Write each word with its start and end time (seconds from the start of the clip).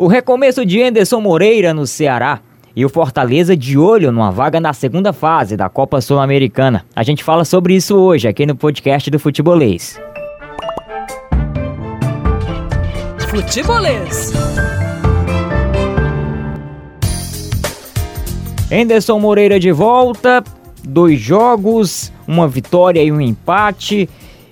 O 0.00 0.06
recomeço 0.06 0.64
de 0.64 0.80
Anderson 0.80 1.20
Moreira 1.20 1.74
no 1.74 1.84
Ceará 1.84 2.38
e 2.76 2.84
o 2.84 2.88
Fortaleza 2.88 3.56
de 3.56 3.76
olho 3.76 4.12
numa 4.12 4.30
vaga 4.30 4.60
na 4.60 4.72
segunda 4.72 5.12
fase 5.12 5.56
da 5.56 5.68
Copa 5.68 6.00
Sul-Americana. 6.00 6.84
A 6.94 7.02
gente 7.02 7.24
fala 7.24 7.44
sobre 7.44 7.74
isso 7.74 7.96
hoje 7.96 8.28
aqui 8.28 8.46
no 8.46 8.54
podcast 8.54 9.10
do 9.10 9.18
Futebolês. 9.18 10.00
Futebolês. 13.28 14.32
Anderson 18.70 19.18
Moreira 19.18 19.58
de 19.58 19.72
volta, 19.72 20.44
dois 20.84 21.18
jogos, 21.18 22.12
uma 22.24 22.46
vitória 22.46 23.02
e 23.02 23.10
um 23.10 23.20
empate. 23.20 24.08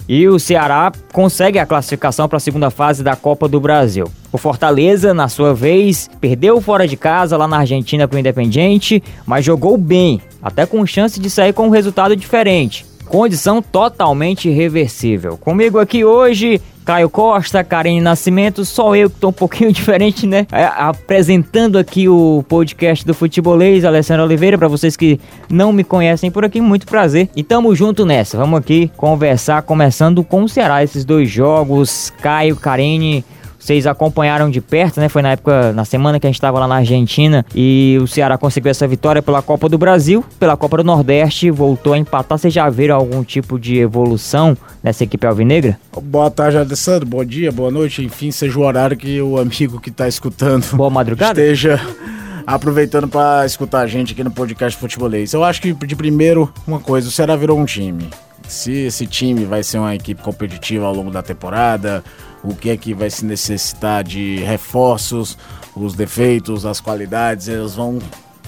E 0.08 0.26
o 0.26 0.40
Ceará 0.40 0.90
consegue 1.12 1.60
a 1.60 1.66
classificação 1.66 2.28
para 2.28 2.38
a 2.38 2.40
segunda 2.40 2.68
fase 2.68 3.04
da 3.04 3.14
Copa 3.14 3.46
do 3.46 3.60
Brasil. 3.60 4.10
O 4.36 4.38
Fortaleza, 4.38 5.14
na 5.14 5.28
sua 5.28 5.54
vez, 5.54 6.10
perdeu 6.20 6.60
fora 6.60 6.86
de 6.86 6.94
casa 6.94 7.38
lá 7.38 7.48
na 7.48 7.56
Argentina 7.56 8.06
para 8.06 8.16
o 8.16 8.18
Independiente, 8.18 9.02
mas 9.24 9.46
jogou 9.46 9.78
bem, 9.78 10.20
até 10.42 10.66
com 10.66 10.84
chance 10.84 11.18
de 11.18 11.30
sair 11.30 11.54
com 11.54 11.68
um 11.68 11.70
resultado 11.70 12.14
diferente. 12.14 12.84
Condição 13.06 13.62
totalmente 13.62 14.50
irreversível. 14.50 15.38
Comigo 15.38 15.78
aqui 15.78 16.04
hoje, 16.04 16.60
Caio 16.84 17.08
Costa, 17.08 17.64
Karine 17.64 18.02
Nascimento, 18.02 18.62
só 18.62 18.94
eu 18.94 19.08
que 19.08 19.16
tô 19.16 19.28
um 19.28 19.32
pouquinho 19.32 19.72
diferente, 19.72 20.26
né? 20.26 20.46
É, 20.52 20.66
apresentando 20.66 21.78
aqui 21.78 22.06
o 22.06 22.44
podcast 22.46 23.06
do 23.06 23.14
Futebolês, 23.14 23.86
Alessandro 23.86 24.24
Oliveira, 24.24 24.58
para 24.58 24.68
vocês 24.68 24.98
que 24.98 25.18
não 25.48 25.72
me 25.72 25.82
conhecem 25.82 26.30
por 26.30 26.44
aqui, 26.44 26.60
muito 26.60 26.84
prazer. 26.84 27.30
E 27.34 27.42
tamo 27.42 27.74
junto 27.74 28.04
nessa, 28.04 28.36
vamos 28.36 28.58
aqui 28.58 28.90
conversar, 28.98 29.62
começando 29.62 30.22
com 30.22 30.42
o 30.42 30.48
Ceará, 30.48 30.84
esses 30.84 31.06
dois 31.06 31.30
jogos, 31.30 32.12
Caio, 32.20 32.54
Karine, 32.54 33.24
vocês 33.66 33.84
acompanharam 33.84 34.48
de 34.48 34.60
perto, 34.60 35.00
né? 35.00 35.08
Foi 35.08 35.20
na 35.20 35.32
época, 35.32 35.72
na 35.72 35.84
semana 35.84 36.20
que 36.20 36.26
a 36.26 36.30
gente 36.30 36.36
estava 36.36 36.60
lá 36.60 36.68
na 36.68 36.76
Argentina 36.76 37.44
e 37.52 37.98
o 38.00 38.06
Ceará 38.06 38.38
conseguiu 38.38 38.70
essa 38.70 38.86
vitória 38.86 39.20
pela 39.20 39.42
Copa 39.42 39.68
do 39.68 39.76
Brasil, 39.76 40.24
pela 40.38 40.56
Copa 40.56 40.76
do 40.76 40.84
Nordeste, 40.84 41.50
voltou 41.50 41.92
a 41.92 41.98
empatar. 41.98 42.38
Vocês 42.38 42.54
já 42.54 42.70
viram 42.70 42.94
algum 42.94 43.24
tipo 43.24 43.58
de 43.58 43.78
evolução 43.78 44.56
nessa 44.84 45.02
equipe 45.02 45.26
alvinegra? 45.26 45.76
Boa 46.00 46.30
tarde, 46.30 46.58
Alessandro. 46.58 47.08
Bom 47.08 47.24
dia, 47.24 47.50
boa 47.50 47.72
noite. 47.72 48.04
Enfim, 48.04 48.30
seja 48.30 48.56
o 48.56 48.62
horário 48.62 48.96
que 48.96 49.20
o 49.20 49.36
amigo 49.36 49.80
que 49.80 49.90
está 49.90 50.06
escutando. 50.06 50.64
Boa 50.76 50.88
madrugada. 50.88 51.40
Esteja 51.40 51.80
aproveitando 52.46 53.08
para 53.08 53.44
escutar 53.44 53.80
a 53.80 53.86
gente 53.88 54.12
aqui 54.12 54.22
no 54.22 54.30
podcast 54.30 54.78
Futebolês. 54.78 55.32
Eu 55.32 55.42
acho 55.42 55.60
que 55.60 55.74
de 55.74 55.96
primeiro, 55.96 56.52
uma 56.64 56.78
coisa, 56.78 57.08
o 57.08 57.10
Ceará 57.10 57.34
virou 57.34 57.58
um 57.58 57.64
time. 57.64 58.08
Se 58.46 58.70
esse 58.70 59.08
time 59.08 59.44
vai 59.44 59.64
ser 59.64 59.78
uma 59.78 59.92
equipe 59.92 60.22
competitiva 60.22 60.86
ao 60.86 60.94
longo 60.94 61.10
da 61.10 61.20
temporada, 61.20 62.04
o 62.46 62.54
que 62.54 62.70
é 62.70 62.76
que 62.76 62.94
vai 62.94 63.10
se 63.10 63.24
necessitar 63.24 64.04
de 64.04 64.36
reforços, 64.44 65.36
os 65.74 65.94
defeitos, 65.94 66.64
as 66.64 66.80
qualidades, 66.80 67.48
eles 67.48 67.74
vão 67.74 67.98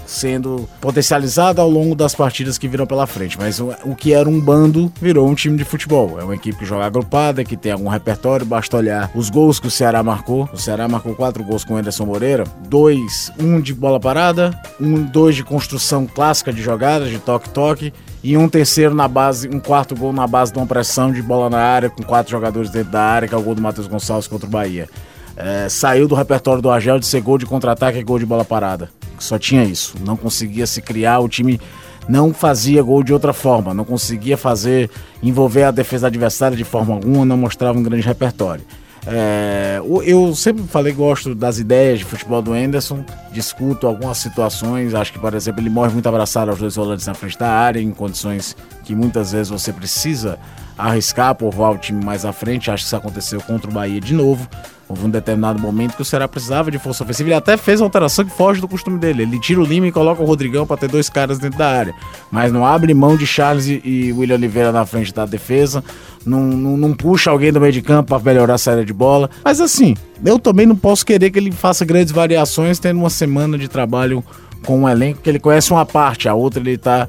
sendo 0.08 0.66
potencializados 0.80 1.60
ao 1.60 1.68
longo 1.68 1.94
das 1.94 2.14
partidas 2.14 2.56
que 2.56 2.66
viram 2.66 2.86
pela 2.86 3.06
frente. 3.06 3.36
Mas 3.38 3.60
o, 3.60 3.74
o, 3.84 3.94
que 3.94 4.14
era 4.14 4.26
um 4.26 4.40
bando 4.40 4.90
virou 5.00 5.28
um 5.28 5.34
time 5.34 5.58
de 5.58 5.64
futebol. 5.64 6.18
É 6.18 6.24
uma 6.24 6.34
equipe 6.34 6.58
que 6.58 6.64
joga 6.64 6.86
agrupada, 6.86 7.44
que 7.44 7.58
tem 7.58 7.72
algum 7.72 7.88
repertório. 7.88 8.46
Basta 8.46 8.78
olhar 8.78 9.10
os 9.14 9.28
gols 9.28 9.60
que 9.60 9.66
o 9.66 9.70
Ceará 9.70 10.02
marcou. 10.02 10.48
O 10.50 10.56
Ceará 10.56 10.88
marcou 10.88 11.14
quatro 11.14 11.44
gols 11.44 11.62
com 11.62 11.74
o 11.74 11.76
Anderson 11.76 12.06
Moreira: 12.06 12.44
dois, 12.68 13.30
um 13.38 13.60
de 13.60 13.74
bola 13.74 14.00
parada, 14.00 14.58
um, 14.80 15.02
dois 15.02 15.36
de 15.36 15.44
construção 15.44 16.06
clássica 16.06 16.52
de 16.52 16.62
jogadas, 16.62 17.10
de 17.10 17.18
toque-toque 17.18 17.92
e 18.24 18.36
um 18.36 18.48
terceiro 18.48 18.94
na 18.94 19.06
base, 19.06 19.48
um 19.48 19.60
quarto 19.60 19.94
gol 19.94 20.12
na 20.12 20.26
base 20.26 20.52
de 20.52 20.58
uma 20.58 20.66
pressão 20.66 21.12
de 21.12 21.20
bola 21.20 21.50
na 21.50 21.60
área, 21.60 21.90
com 21.90 22.02
quatro 22.02 22.30
jogadores 22.30 22.70
dentro 22.70 22.92
da 22.92 23.02
área, 23.02 23.28
que 23.28 23.34
é 23.34 23.38
o 23.38 23.42
gol 23.42 23.54
do 23.54 23.60
Matheus 23.60 23.86
Gonçalves 23.86 24.26
contra 24.26 24.48
o 24.48 24.50
Bahia. 24.50 24.88
É, 25.36 25.68
saiu 25.68 26.08
do 26.08 26.16
repertório 26.16 26.60
do 26.60 26.70
Argel 26.70 26.98
de 26.98 27.06
ser 27.06 27.20
gol 27.20 27.38
de 27.38 27.46
contra-ataque 27.46 27.98
e 27.98 28.02
gol 28.02 28.18
de 28.18 28.26
bola 28.26 28.44
parada. 28.44 28.90
Só 29.18 29.38
tinha 29.38 29.64
isso. 29.64 29.94
Não 30.04 30.16
conseguia 30.16 30.66
se 30.66 30.80
criar, 30.80 31.20
o 31.20 31.28
time 31.28 31.60
não 32.08 32.32
fazia 32.32 32.82
gol 32.82 33.02
de 33.02 33.12
outra 33.12 33.32
forma, 33.32 33.74
não 33.74 33.84
conseguia 33.84 34.36
fazer, 34.36 34.90
envolver 35.22 35.64
a 35.64 35.70
defesa 35.70 36.06
adversária 36.06 36.56
de 36.56 36.64
forma 36.64 36.94
alguma, 36.94 37.24
não 37.24 37.36
mostrava 37.36 37.78
um 37.78 37.82
grande 37.82 38.02
repertório. 38.02 38.64
É, 39.06 39.80
eu 40.04 40.34
sempre 40.34 40.64
falei 40.64 40.92
gosto 40.92 41.34
das 41.34 41.58
ideias 41.58 41.98
de 41.98 42.04
futebol 42.04 42.42
do 42.42 42.52
Anderson, 42.52 43.04
discuto 43.32 43.86
algumas 43.86 44.18
situações, 44.18 44.94
acho 44.94 45.12
que, 45.12 45.18
por 45.18 45.34
exemplo, 45.34 45.62
ele 45.62 45.70
morre 45.70 45.92
muito 45.92 46.08
abraçado 46.08 46.50
aos 46.50 46.58
dois 46.58 46.76
volantes 46.76 47.06
na 47.06 47.14
frente 47.14 47.38
da 47.38 47.48
área, 47.48 47.80
em 47.80 47.90
condições 47.90 48.56
que 48.84 48.94
muitas 48.94 49.32
vezes 49.32 49.48
você 49.48 49.72
precisa 49.72 50.38
arriscar 50.78 51.34
por 51.34 51.52
voar 51.52 51.72
o 51.72 51.78
time 51.78 52.02
mais 52.02 52.24
à 52.24 52.32
frente, 52.32 52.70
acho 52.70 52.84
que 52.84 52.86
isso 52.86 52.96
aconteceu 52.96 53.40
contra 53.40 53.68
o 53.68 53.74
Bahia 53.74 54.00
de 54.00 54.14
novo. 54.14 54.48
Houve 54.88 55.04
um 55.04 55.10
determinado 55.10 55.60
momento 55.60 55.94
que 55.94 56.00
o 56.00 56.04
Ceará 56.04 56.26
precisava 56.26 56.70
de 56.70 56.78
força 56.78 57.04
ofensiva. 57.04 57.28
Ele 57.28 57.34
até 57.34 57.58
fez 57.58 57.78
uma 57.78 57.86
alteração 57.86 58.24
que 58.24 58.30
foge 58.30 58.58
do 58.58 58.66
costume 58.66 58.98
dele. 58.98 59.24
Ele 59.24 59.38
tira 59.38 59.60
o 59.60 59.64
Lima 59.64 59.86
e 59.86 59.92
coloca 59.92 60.22
o 60.22 60.24
Rodrigão 60.24 60.66
para 60.66 60.78
ter 60.78 60.88
dois 60.88 61.10
caras 61.10 61.38
dentro 61.38 61.58
da 61.58 61.68
área. 61.68 61.94
Mas 62.30 62.50
não 62.50 62.64
abre 62.64 62.94
mão 62.94 63.14
de 63.14 63.26
Charles 63.26 63.66
e 63.66 64.14
William 64.16 64.36
Oliveira 64.36 64.72
na 64.72 64.86
frente 64.86 65.12
da 65.12 65.26
defesa. 65.26 65.84
Não, 66.24 66.40
não, 66.40 66.76
não 66.78 66.94
puxa 66.94 67.30
alguém 67.30 67.52
do 67.52 67.60
meio 67.60 67.72
de 67.72 67.82
campo 67.82 68.08
para 68.08 68.22
melhorar 68.24 68.54
a 68.54 68.58
saída 68.58 68.82
de 68.82 68.94
bola. 68.94 69.28
Mas 69.44 69.60
assim, 69.60 69.94
eu 70.24 70.38
também 70.38 70.64
não 70.64 70.76
posso 70.76 71.04
querer 71.04 71.30
que 71.30 71.38
ele 71.38 71.52
faça 71.52 71.84
grandes 71.84 72.12
variações 72.12 72.78
tendo 72.78 72.98
uma 72.98 73.10
semana 73.10 73.58
de 73.58 73.68
trabalho 73.68 74.24
com 74.64 74.80
um 74.80 74.88
elenco 74.88 75.20
que 75.20 75.28
ele 75.28 75.38
conhece 75.38 75.70
uma 75.70 75.84
parte, 75.84 76.28
a 76.28 76.34
outra 76.34 76.60
ele 76.60 76.72
está 76.72 77.08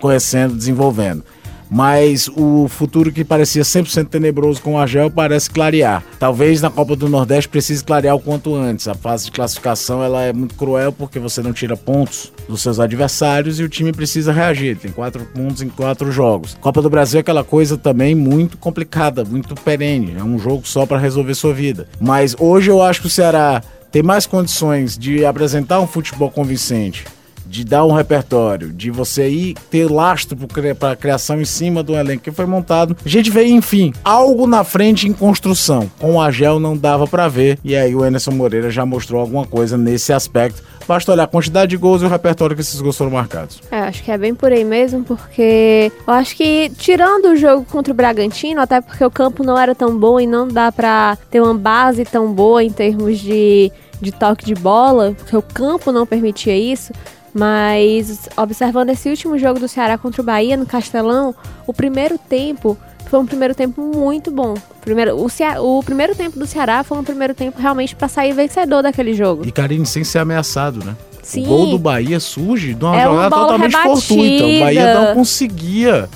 conhecendo, 0.00 0.54
desenvolvendo 0.54 1.24
mas 1.70 2.28
o 2.28 2.66
futuro 2.68 3.12
que 3.12 3.24
parecia 3.24 3.62
100% 3.62 4.08
tenebroso 4.08 4.60
com 4.60 4.74
o 4.74 4.78
Argel 4.78 5.10
parece 5.10 5.48
clarear. 5.48 6.02
Talvez 6.18 6.60
na 6.60 6.70
Copa 6.70 6.96
do 6.96 7.08
Nordeste 7.08 7.48
precise 7.48 7.84
clarear 7.84 8.16
o 8.16 8.20
quanto 8.20 8.54
antes. 8.54 8.88
A 8.88 8.94
fase 8.94 9.26
de 9.26 9.30
classificação 9.30 10.02
ela 10.02 10.22
é 10.22 10.32
muito 10.32 10.54
cruel 10.54 10.92
porque 10.92 11.18
você 11.18 11.42
não 11.42 11.52
tira 11.52 11.76
pontos 11.76 12.32
dos 12.48 12.60
seus 12.60 12.80
adversários 12.80 13.60
e 13.60 13.62
o 13.62 13.68
time 13.68 13.92
precisa 13.92 14.32
reagir. 14.32 14.76
Tem 14.76 14.90
quatro 14.90 15.24
pontos 15.26 15.62
em 15.62 15.68
quatro 15.68 16.10
jogos. 16.10 16.56
Copa 16.60 16.82
do 16.82 16.90
Brasil 16.90 17.18
é 17.18 17.20
aquela 17.20 17.44
coisa 17.44 17.76
também 17.76 18.14
muito 18.14 18.58
complicada, 18.58 19.24
muito 19.24 19.54
perene. 19.54 20.16
É 20.18 20.24
um 20.24 20.38
jogo 20.38 20.66
só 20.66 20.84
para 20.84 20.98
resolver 20.98 21.34
sua 21.34 21.54
vida. 21.54 21.86
Mas 22.00 22.34
hoje 22.38 22.70
eu 22.70 22.82
acho 22.82 23.02
que 23.02 23.06
o 23.06 23.10
Ceará 23.10 23.62
tem 23.92 24.02
mais 24.02 24.26
condições 24.26 24.96
de 24.96 25.24
apresentar 25.24 25.80
um 25.80 25.86
futebol 25.86 26.30
convincente 26.30 27.04
de 27.50 27.64
dar 27.64 27.84
um 27.84 27.92
repertório, 27.92 28.72
de 28.72 28.92
você 28.92 29.28
ir 29.28 29.54
ter 29.68 29.90
lastro 29.90 30.36
para 30.78 30.92
a 30.92 30.96
criação 30.96 31.40
em 31.40 31.44
cima 31.44 31.82
do 31.82 31.96
elenco 31.96 32.22
que 32.22 32.30
foi 32.30 32.46
montado. 32.46 32.96
A 33.04 33.08
gente 33.08 33.28
vê, 33.28 33.44
enfim, 33.44 33.92
algo 34.04 34.46
na 34.46 34.62
frente 34.62 35.08
em 35.08 35.12
construção. 35.12 35.90
Com 35.98 36.14
o 36.14 36.20
Agel 36.20 36.60
não 36.60 36.76
dava 36.76 37.08
para 37.08 37.26
ver, 37.26 37.58
e 37.64 37.74
aí 37.74 37.92
o 37.92 38.04
Emerson 38.04 38.30
Moreira 38.30 38.70
já 38.70 38.86
mostrou 38.86 39.20
alguma 39.20 39.44
coisa 39.44 39.76
nesse 39.76 40.12
aspecto. 40.12 40.62
Basta 40.86 41.10
olhar 41.10 41.24
a 41.24 41.26
quantidade 41.26 41.70
de 41.70 41.76
gols 41.76 42.02
e 42.02 42.04
o 42.04 42.08
repertório 42.08 42.54
que 42.54 42.62
esses 42.62 42.80
gols 42.80 42.96
foram 42.96 43.10
marcados. 43.10 43.60
É, 43.70 43.80
acho 43.80 44.02
que 44.02 44.12
é 44.12 44.18
bem 44.18 44.34
por 44.34 44.52
aí 44.52 44.64
mesmo, 44.64 45.02
porque 45.02 45.90
eu 46.06 46.14
acho 46.14 46.36
que 46.36 46.70
tirando 46.78 47.32
o 47.32 47.36
jogo 47.36 47.64
contra 47.64 47.92
o 47.92 47.96
Bragantino, 47.96 48.60
até 48.60 48.80
porque 48.80 49.04
o 49.04 49.10
campo 49.10 49.42
não 49.42 49.58
era 49.58 49.74
tão 49.74 49.98
bom 49.98 50.20
e 50.20 50.26
não 50.26 50.46
dá 50.46 50.70
para 50.70 51.18
ter 51.30 51.40
uma 51.40 51.54
base 51.54 52.04
tão 52.04 52.32
boa 52.32 52.62
em 52.62 52.70
termos 52.70 53.18
de, 53.18 53.72
de 54.00 54.12
toque 54.12 54.44
de 54.44 54.54
bola, 54.54 55.14
porque 55.18 55.36
o 55.36 55.42
campo 55.42 55.90
não 55.90 56.06
permitia 56.06 56.56
isso. 56.56 56.92
Mas 57.32 58.28
observando 58.36 58.90
esse 58.90 59.08
último 59.08 59.38
jogo 59.38 59.60
do 59.60 59.68
Ceará 59.68 59.96
contra 59.96 60.20
o 60.20 60.24
Bahia 60.24 60.56
no 60.56 60.66
Castelão, 60.66 61.34
o 61.66 61.72
primeiro 61.72 62.18
tempo 62.18 62.76
foi 63.06 63.18
um 63.18 63.26
primeiro 63.26 63.54
tempo 63.54 63.80
muito 63.82 64.30
bom. 64.30 64.54
Primeiro, 64.80 65.16
o, 65.16 65.28
Ceará, 65.28 65.60
o 65.60 65.82
primeiro 65.82 66.14
tempo 66.14 66.38
do 66.38 66.46
Ceará 66.46 66.84
foi 66.84 66.98
um 66.98 67.04
primeiro 67.04 67.34
tempo 67.34 67.60
realmente 67.60 67.94
para 67.94 68.08
sair 68.08 68.32
vencedor 68.32 68.82
daquele 68.82 69.14
jogo. 69.14 69.46
E 69.46 69.50
Karine 69.50 69.86
sem 69.86 70.04
ser 70.04 70.18
ameaçado, 70.18 70.84
né? 70.84 70.96
Sim. 71.22 71.44
O 71.44 71.48
gol 71.48 71.66
do 71.70 71.78
Bahia 71.78 72.18
surge 72.18 72.74
de 72.74 72.84
uma 72.84 72.96
é 72.96 73.04
jogada 73.04 73.36
totalmente 73.36 73.72
rebatida. 73.72 73.96
fortuita. 73.96 74.44
O 74.44 74.60
Bahia 74.60 74.94
não 74.94 75.14
conseguia 75.14 76.08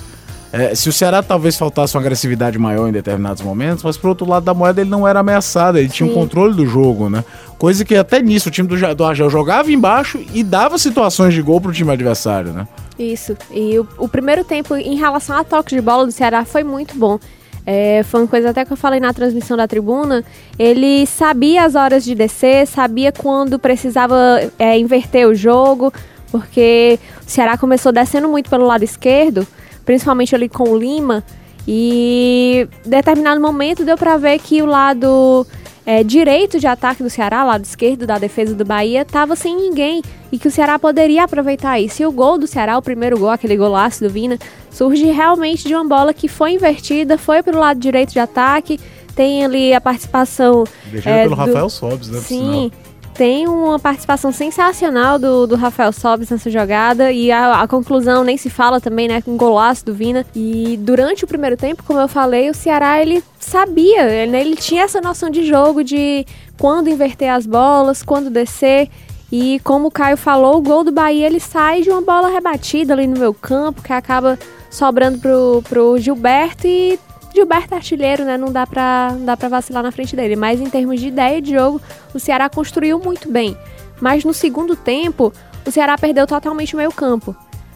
é, 0.54 0.72
se 0.72 0.88
o 0.88 0.92
Ceará 0.92 1.20
talvez 1.20 1.56
faltasse 1.56 1.96
uma 1.96 2.00
agressividade 2.00 2.56
maior 2.60 2.88
em 2.88 2.92
determinados 2.92 3.42
momentos, 3.42 3.82
mas 3.82 3.96
pro 3.96 4.10
outro 4.10 4.25
lado 4.25 4.44
da 4.44 4.54
moeda 4.54 4.81
ele 4.81 4.88
não 4.88 5.06
era 5.06 5.19
ameaçado, 5.19 5.78
ele 5.78 5.88
Sim. 5.88 5.94
tinha 5.94 6.08
um 6.08 6.14
controle 6.14 6.54
do 6.54 6.64
jogo, 6.64 7.10
né? 7.10 7.25
Coisa 7.59 7.84
que 7.84 7.94
até 7.97 8.20
nisso 8.20 8.48
o 8.48 8.53
time 8.53 8.69
do, 8.69 8.94
do 8.94 9.04
Argel 9.04 9.31
jogava 9.31 9.70
embaixo 9.70 10.25
e 10.32 10.43
dava 10.43 10.78
situações 10.78 11.34
de 11.34 11.43
gol 11.43 11.61
pro 11.61 11.73
time 11.73 11.93
adversário, 11.93 12.52
né? 12.52 12.67
Isso. 12.99 13.37
E 13.50 13.78
o, 13.78 13.88
o 13.99 14.08
primeiro 14.08 14.44
tempo, 14.44 14.76
em 14.76 14.96
relação 14.96 15.37
a 15.37 15.44
toque 15.44 15.75
de 15.75 15.81
bola 15.81 16.06
do 16.06 16.12
Ceará, 16.12 16.44
foi 16.44 16.62
muito 16.62 16.96
bom. 16.96 17.19
É, 17.67 18.02
foi 18.05 18.20
uma 18.20 18.28
coisa 18.28 18.50
até 18.50 18.64
que 18.64 18.73
eu 18.73 18.76
falei 18.76 19.00
na 19.00 19.12
transmissão 19.12 19.56
da 19.56 19.67
tribuna. 19.67 20.23
Ele 20.58 21.06
sabia 21.06 21.64
as 21.64 21.75
horas 21.75 22.05
de 22.05 22.14
descer, 22.14 22.67
sabia 22.67 23.11
quando 23.11 23.58
precisava 23.58 24.17
é, 24.58 24.78
inverter 24.78 25.26
o 25.26 25.34
jogo, 25.34 25.93
porque 26.31 26.99
o 27.26 27.31
Ceará 27.31 27.56
começou 27.56 27.90
descendo 27.90 28.28
muito 28.28 28.50
pelo 28.50 28.67
lado 28.67 28.82
esquerdo 28.82 29.46
principalmente 29.84 30.34
ali 30.34 30.49
com 30.49 30.64
o 30.70 30.78
Lima. 30.78 31.23
E 31.67 32.69
em 32.84 32.90
determinado 32.90 33.40
momento 33.40 33.84
deu 33.84 33.96
para 33.96 34.17
ver 34.17 34.38
que 34.38 34.61
o 34.61 34.67
lado 34.67 35.46
é, 35.86 36.02
direito 36.02 36.58
de 36.58 36.66
ataque 36.66 37.02
do 37.02 37.10
Ceará, 37.10 37.44
lado 37.44 37.64
esquerdo 37.64 38.06
da 38.06 38.19
defesa 38.19 38.54
do 38.54 38.64
Bahia, 38.64 39.02
estava 39.02 39.36
sem 39.36 39.54
ninguém 39.56 40.02
e 40.32 40.38
que 40.38 40.48
o 40.48 40.50
Ceará 40.50 40.78
poderia 40.78 41.25
aproveitar 41.25 41.78
isso. 41.78 42.02
E 42.02 42.06
o 42.06 42.12
gol 42.12 42.38
do 42.38 42.46
Ceará, 42.46 42.78
o 42.78 42.82
primeiro 42.82 43.19
gol, 43.19 43.31
aquele 43.31 43.56
golaço 43.56 44.02
do 44.02 44.10
Vina, 44.10 44.38
surge 44.70 45.04
realmente 45.06 45.69
de 45.69 45.75
uma 45.75 45.84
bola 45.84 46.14
que 46.14 46.26
foi 46.26 46.52
invertida, 46.52 47.19
foi 47.19 47.42
para 47.42 47.56
o 47.56 47.60
lado 47.60 47.78
direito 47.78 48.12
de 48.12 48.19
ataque. 48.19 48.81
Tem 49.14 49.44
ali 49.44 49.72
a 49.72 49.81
participação. 49.81 50.64
Deixando 50.86 51.12
é, 51.12 51.22
pelo 51.22 51.36
do... 51.36 51.38
Rafael 51.38 51.70
Sobes, 51.70 52.08
né? 52.08 52.19
Sim. 52.20 52.72
Tem 53.14 53.46
uma 53.46 53.78
participação 53.78 54.32
sensacional 54.32 55.20
do, 55.20 55.46
do 55.46 55.55
Rafael 55.55 55.93
Sobis 55.93 56.31
nessa 56.31 56.50
jogada 56.50 57.12
e 57.12 57.31
a, 57.31 57.62
a, 57.62 57.69
conclusão 57.69 58.25
nem 58.25 58.37
se 58.37 58.50
fala 58.50 58.81
também, 58.81 59.06
né? 59.06 59.22
Com 59.22 59.32
um 59.32 59.37
golaço 59.37 59.84
do 59.84 59.94
Vina. 59.94 60.26
E 60.34 60.76
durante 60.82 61.25
o 61.25 61.26
primeiro 61.26 61.56
tempo, 61.56 61.84
como 61.84 62.00
eu 62.00 62.08
falei, 62.08 62.50
o 62.50 62.55
Ceará 62.55 63.00
ele 63.00 63.22
sabia, 63.38 64.26
né, 64.26 64.40
ele 64.40 64.56
tinha 64.56 64.82
essa 64.82 65.00
noção 65.00 65.31
de 65.31 65.44
jogo 65.46 65.84
de 65.84 66.26
quando 66.58 66.88
inverter 66.88 67.31
as 67.31 67.46
bolas, 67.46 68.02
quando 68.02 68.31
descer. 68.31 68.88
E 69.31 69.61
como 69.61 69.88
o 69.88 69.90
Caio 69.90 70.16
falou, 70.16 70.56
o 70.56 70.62
gol 70.62 70.82
do 70.82 70.93
Bahia 70.93 71.26
ele 71.26 71.40
sai 71.40 71.82
de 71.82 71.90
uma 71.90 72.00
bola 72.00 72.28
rebatida 72.28 72.94
ali 72.94 73.06
no 73.06 73.19
meu 73.19 73.32
campo, 73.32 73.82
que 73.82 73.93
acaba 73.93 74.38
sobrando 74.70 75.19
pro, 75.19 75.62
pro 75.69 75.99
Gilberto 75.99 76.66
e 76.66 76.99
Gilberto 77.34 77.75
artilheiro, 77.75 78.25
né? 78.25 78.38
Não 78.38 78.52
dá 78.52 78.66
pra, 78.66 79.10
não 79.12 79.25
dá 79.25 79.36
pra 79.36 79.48
vacilar 79.48 79.82
na 79.82 79.90
frente 79.90 80.14
dele. 80.14 80.36
Mas 80.36 80.60
em 80.60 80.70
termos 80.70 81.00
de 81.00 81.08
ideia 81.08 81.42
de 81.42 81.52
jogo, 81.52 81.81
o 82.14 82.20
Ceará 82.20 82.48
construiu 82.48 82.98
muito 82.98 83.31
bem. 83.31 83.56
Mas 84.00 84.25
no 84.25 84.32
segundo 84.32 84.76
tempo, 84.76 85.32
o 85.66 85.70
Ceará 85.70 85.98
perdeu 85.98 86.26
totalmente 86.26 86.75
o 86.75 86.76
meio 86.76 86.92
campo. 86.92 87.34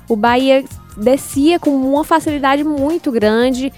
O 0.09 0.15
Bahia 0.15 0.65
descia 0.97 1.59
com 1.59 1.71
uma 1.71 2.05
facilidade 2.05 2.63
muito 2.63 3.11
grande. 3.11 3.73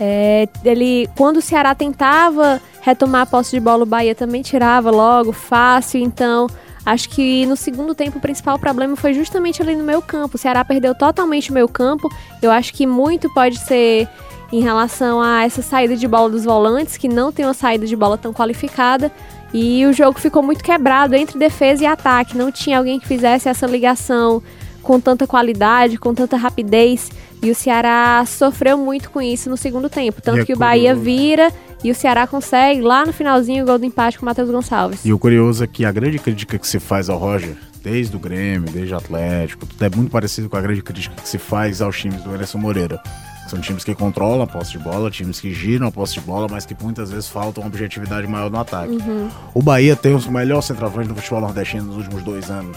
É, 0.00 0.48
ele, 0.64 1.08
quando 1.16 1.38
o 1.38 1.42
Ceará 1.42 1.74
tentava 1.74 2.60
retomar 2.80 3.22
a 3.22 3.26
posse 3.26 3.52
de 3.52 3.60
bola, 3.60 3.82
o 3.82 3.86
Bahia 3.86 4.14
também 4.14 4.42
tirava 4.42 4.90
logo, 4.90 5.32
fácil. 5.32 6.00
Então, 6.00 6.46
acho 6.84 7.08
que 7.08 7.44
no 7.46 7.56
segundo 7.56 7.94
tempo 7.94 8.18
o 8.18 8.20
principal 8.20 8.58
problema 8.58 8.96
foi 8.96 9.12
justamente 9.12 9.60
ali 9.60 9.74
no 9.74 9.84
meio 9.84 10.00
campo. 10.00 10.36
O 10.36 10.38
Ceará 10.38 10.64
perdeu 10.64 10.94
totalmente 10.94 11.50
o 11.50 11.54
meio 11.54 11.68
campo. 11.68 12.08
Eu 12.40 12.50
acho 12.50 12.72
que 12.72 12.86
muito 12.86 13.32
pode 13.32 13.58
ser 13.58 14.08
em 14.52 14.60
relação 14.60 15.20
a 15.20 15.44
essa 15.44 15.62
saída 15.62 15.96
de 15.96 16.06
bola 16.06 16.30
dos 16.30 16.44
volantes, 16.44 16.96
que 16.96 17.08
não 17.08 17.32
tem 17.32 17.44
uma 17.44 17.54
saída 17.54 17.86
de 17.86 17.96
bola 17.96 18.16
tão 18.16 18.32
qualificada. 18.32 19.10
E 19.52 19.84
o 19.86 19.92
jogo 19.92 20.18
ficou 20.18 20.42
muito 20.42 20.62
quebrado 20.62 21.14
entre 21.14 21.38
defesa 21.38 21.82
e 21.82 21.86
ataque. 21.86 22.36
Não 22.36 22.52
tinha 22.52 22.78
alguém 22.78 22.98
que 23.00 23.06
fizesse 23.06 23.48
essa 23.48 23.66
ligação 23.66 24.42
com 24.82 25.00
tanta 25.00 25.26
qualidade, 25.26 25.98
com 25.98 26.14
tanta 26.14 26.36
rapidez. 26.36 27.10
E 27.42 27.50
o 27.50 27.54
Ceará 27.54 28.24
sofreu 28.26 28.78
muito 28.78 29.10
com 29.10 29.20
isso 29.20 29.50
no 29.50 29.56
segundo 29.56 29.88
tempo. 29.88 30.22
Tanto 30.22 30.44
que 30.46 30.52
o 30.52 30.56
Bahia 30.56 30.94
vira 30.94 31.52
e 31.82 31.90
o 31.90 31.94
Ceará 31.94 32.26
consegue 32.26 32.80
lá 32.80 33.04
no 33.04 33.12
finalzinho 33.12 33.64
o 33.64 33.66
gol 33.66 33.78
do 33.78 33.84
empate 33.84 34.18
com 34.18 34.24
o 34.24 34.26
Matheus 34.26 34.50
Gonçalves. 34.50 35.04
E 35.04 35.12
o 35.12 35.18
curioso 35.18 35.62
é 35.64 35.66
que 35.66 35.84
a 35.84 35.92
grande 35.92 36.18
crítica 36.18 36.58
que 36.58 36.66
se 36.66 36.78
faz 36.78 37.08
ao 37.08 37.18
Roger, 37.18 37.56
desde 37.82 38.16
o 38.16 38.18
Grêmio, 38.18 38.70
desde 38.70 38.94
o 38.94 38.96
Atlético, 38.96 39.66
tudo 39.66 39.84
é 39.84 39.90
muito 39.94 40.10
parecido 40.10 40.48
com 40.48 40.56
a 40.56 40.60
grande 40.60 40.82
crítica 40.82 41.14
que 41.20 41.28
se 41.28 41.38
faz 41.38 41.82
aos 41.82 41.98
times 41.98 42.22
do 42.22 42.30
Anderson 42.30 42.58
Moreira. 42.58 43.00
São 43.46 43.60
times 43.60 43.84
que 43.84 43.94
controlam 43.94 44.42
a 44.42 44.46
posse 44.46 44.72
de 44.72 44.78
bola, 44.78 45.10
times 45.10 45.38
que 45.38 45.54
giram 45.54 45.86
a 45.86 45.92
posse 45.92 46.14
de 46.14 46.20
bola, 46.20 46.48
mas 46.50 46.66
que 46.66 46.76
muitas 46.82 47.10
vezes 47.10 47.28
faltam 47.28 47.62
uma 47.62 47.68
objetividade 47.68 48.26
maior 48.26 48.50
no 48.50 48.58
ataque. 48.58 48.92
Uhum. 48.94 49.28
O 49.54 49.62
Bahia 49.62 49.94
tem 49.94 50.14
os 50.14 50.26
melhores 50.26 50.64
centroavantes 50.64 51.08
do 51.08 51.14
futebol 51.14 51.40
nordestino 51.40 51.84
nos 51.84 51.96
últimos 51.96 52.22
dois 52.24 52.50
anos. 52.50 52.76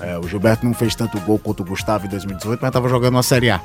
É, 0.00 0.18
o 0.18 0.26
Gilberto 0.26 0.66
não 0.66 0.74
fez 0.74 0.94
tanto 0.94 1.20
gol 1.20 1.38
quanto 1.38 1.60
o 1.60 1.64
Gustavo 1.64 2.06
em 2.06 2.08
2018, 2.08 2.58
mas 2.60 2.68
estava 2.68 2.88
jogando 2.88 3.14
uma 3.14 3.22
Série 3.22 3.50
A. 3.50 3.60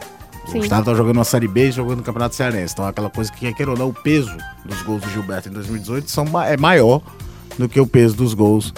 O 0.48 0.52
Sim. 0.52 0.60
Gustavo 0.60 0.82
estava 0.82 0.98
jogando 0.98 1.16
uma 1.16 1.24
Série 1.24 1.48
B 1.48 1.70
e 1.70 1.72
jogando 1.72 1.98
no 1.98 2.04
Campeonato 2.04 2.36
Cearense. 2.36 2.74
Então, 2.74 2.86
aquela 2.86 3.10
coisa 3.10 3.32
que, 3.32 3.52
quer 3.54 3.68
ou 3.68 3.78
não, 3.78 3.90
o 3.90 3.94
peso 3.94 4.36
dos 4.64 4.82
gols 4.84 5.02
do 5.02 5.10
Gilberto 5.10 5.50
em 5.50 5.52
2018 5.54 6.12
são, 6.12 6.26
é 6.44 6.56
maior 6.56 7.02
do 7.58 7.68
que 7.68 7.80
o 7.80 7.88
peso 7.88 8.16
dos 8.16 8.34
gols 8.34 8.74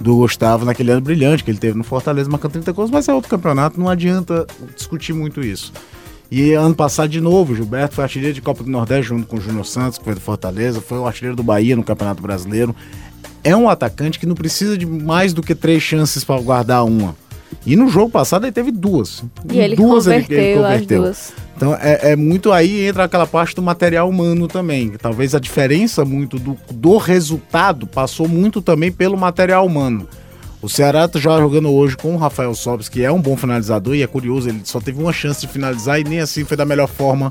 do 0.00 0.14
Gustavo 0.16 0.64
naquele 0.64 0.92
ano 0.92 1.00
brilhante 1.00 1.42
que 1.42 1.50
ele 1.50 1.58
teve 1.58 1.76
no 1.76 1.82
Fortaleza, 1.82 2.30
marcando 2.30 2.52
30 2.52 2.72
gols, 2.72 2.90
mas 2.90 3.08
é 3.08 3.12
outro 3.12 3.28
campeonato, 3.28 3.80
não 3.80 3.88
adianta 3.88 4.46
discutir 4.76 5.12
muito 5.12 5.40
isso. 5.40 5.72
E 6.30 6.52
ano 6.52 6.74
passado, 6.74 7.08
de 7.08 7.20
novo, 7.20 7.54
Gilberto 7.54 7.94
foi 7.94 8.04
artilheiro 8.04 8.34
de 8.34 8.42
Copa 8.42 8.62
do 8.62 8.70
Nordeste 8.70 9.08
junto 9.08 9.26
com 9.26 9.36
o 9.36 9.40
Júnior 9.40 9.64
Santos, 9.64 9.98
que 9.98 10.04
foi 10.04 10.14
do 10.14 10.20
Fortaleza, 10.20 10.80
foi 10.80 10.98
o 10.98 11.06
artilheiro 11.06 11.34
do 11.34 11.42
Bahia 11.42 11.74
no 11.74 11.82
Campeonato 11.82 12.22
Brasileiro. 12.22 12.76
É 13.42 13.56
um 13.56 13.68
atacante 13.68 14.18
que 14.18 14.26
não 14.26 14.34
precisa 14.34 14.76
de 14.76 14.84
mais 14.84 15.32
do 15.32 15.42
que 15.42 15.54
três 15.54 15.82
chances 15.82 16.24
para 16.24 16.40
guardar 16.40 16.84
uma. 16.84 17.16
E 17.64 17.76
no 17.76 17.88
jogo 17.88 18.10
passado 18.10 18.44
ele 18.44 18.52
teve 18.52 18.70
duas. 18.70 19.24
E 19.50 19.58
ele 19.58 19.74
duas 19.74 20.04
converteu, 20.04 20.38
ele, 20.38 20.46
ele 20.48 20.62
converteu. 20.62 20.98
as 20.98 21.04
duas. 21.04 21.32
Então 21.56 21.74
é, 21.74 22.12
é, 22.12 22.16
muito 22.16 22.52
aí 22.52 22.86
entra 22.86 23.04
aquela 23.04 23.26
parte 23.26 23.54
do 23.54 23.62
material 23.62 24.08
humano 24.08 24.46
também. 24.46 24.90
Talvez 24.90 25.34
a 25.34 25.40
diferença 25.40 26.04
muito 26.04 26.38
do, 26.38 26.56
do 26.70 26.96
resultado 26.98 27.86
passou 27.86 28.28
muito 28.28 28.60
também 28.60 28.92
pelo 28.92 29.16
material 29.16 29.66
humano. 29.66 30.06
O 30.60 30.68
Ceará 30.68 31.06
tá 31.06 31.20
jogando 31.20 31.70
hoje 31.70 31.96
com 31.96 32.14
o 32.14 32.16
Rafael 32.16 32.52
Sobis, 32.52 32.88
que 32.88 33.04
é 33.04 33.12
um 33.12 33.22
bom 33.22 33.36
finalizador 33.36 33.94
e 33.94 34.02
é 34.02 34.06
curioso, 34.08 34.48
ele 34.48 34.62
só 34.64 34.80
teve 34.80 35.00
uma 35.00 35.12
chance 35.12 35.40
de 35.40 35.46
finalizar 35.46 36.00
e 36.00 36.04
nem 36.04 36.18
assim 36.18 36.44
foi 36.44 36.56
da 36.56 36.64
melhor 36.64 36.88
forma 36.88 37.30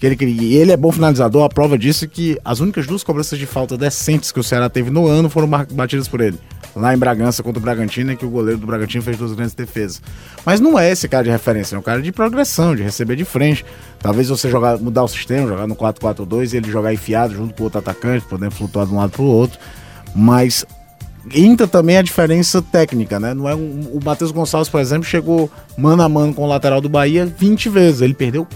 que 0.00 0.06
ele 0.06 0.16
queria. 0.16 0.42
E 0.42 0.54
ele 0.54 0.72
é 0.72 0.76
bom 0.76 0.90
finalizador, 0.90 1.44
a 1.44 1.50
prova 1.50 1.76
disso 1.76 2.06
é 2.06 2.08
que 2.08 2.38
as 2.42 2.60
únicas 2.60 2.86
duas 2.86 3.04
cobranças 3.04 3.38
de 3.38 3.44
falta 3.44 3.76
decentes 3.76 4.32
que 4.32 4.40
o 4.40 4.42
Ceará 4.42 4.70
teve 4.70 4.90
no 4.90 5.06
ano 5.06 5.28
foram 5.28 5.46
batidas 5.46 6.08
por 6.08 6.22
ele. 6.22 6.38
Lá 6.74 6.94
em 6.94 6.96
Bragança 6.96 7.42
contra 7.42 7.60
o 7.60 7.62
Bragantino, 7.62 8.10
em 8.10 8.16
que 8.16 8.24
o 8.24 8.30
goleiro 8.30 8.58
do 8.58 8.66
Bragantino 8.66 9.02
fez 9.02 9.18
duas 9.18 9.34
grandes 9.34 9.54
defesas. 9.54 10.00
Mas 10.44 10.58
não 10.58 10.78
é 10.78 10.90
esse 10.90 11.06
cara 11.06 11.24
de 11.24 11.30
referência, 11.30 11.76
é 11.76 11.78
um 11.78 11.82
cara 11.82 12.00
de 12.00 12.10
progressão, 12.10 12.74
de 12.74 12.82
receber 12.82 13.16
de 13.16 13.26
frente. 13.26 13.66
Talvez 14.00 14.30
você 14.30 14.48
jogar, 14.48 14.78
mudar 14.78 15.04
o 15.04 15.08
sistema, 15.08 15.46
jogar 15.46 15.66
no 15.66 15.76
4-4-2 15.76 16.54
e 16.54 16.56
ele 16.56 16.70
jogar 16.70 16.94
enfiado 16.94 17.34
junto 17.34 17.52
com 17.52 17.60
o 17.60 17.64
outro 17.64 17.80
atacante, 17.80 18.24
podendo 18.26 18.52
flutuar 18.52 18.86
de 18.86 18.94
um 18.94 18.96
lado 18.96 19.10
para 19.10 19.22
o 19.22 19.26
outro. 19.26 19.60
Mas 20.16 20.64
entra 21.34 21.66
também 21.66 21.96
a 21.96 22.02
diferença 22.02 22.60
técnica, 22.60 23.20
né? 23.20 23.34
Não 23.34 23.48
é 23.48 23.54
um, 23.54 23.90
o 23.92 24.00
Matheus 24.02 24.30
Gonçalves, 24.30 24.68
por 24.68 24.80
exemplo, 24.80 25.04
chegou 25.04 25.50
mano 25.76 26.02
a 26.02 26.08
mano 26.08 26.34
com 26.34 26.42
o 26.42 26.48
lateral 26.48 26.80
do 26.80 26.88
Bahia 26.88 27.26
20 27.26 27.68
vezes, 27.68 28.00
ele 28.00 28.14
perdeu 28.14 28.46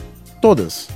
todas. 0.40 0.88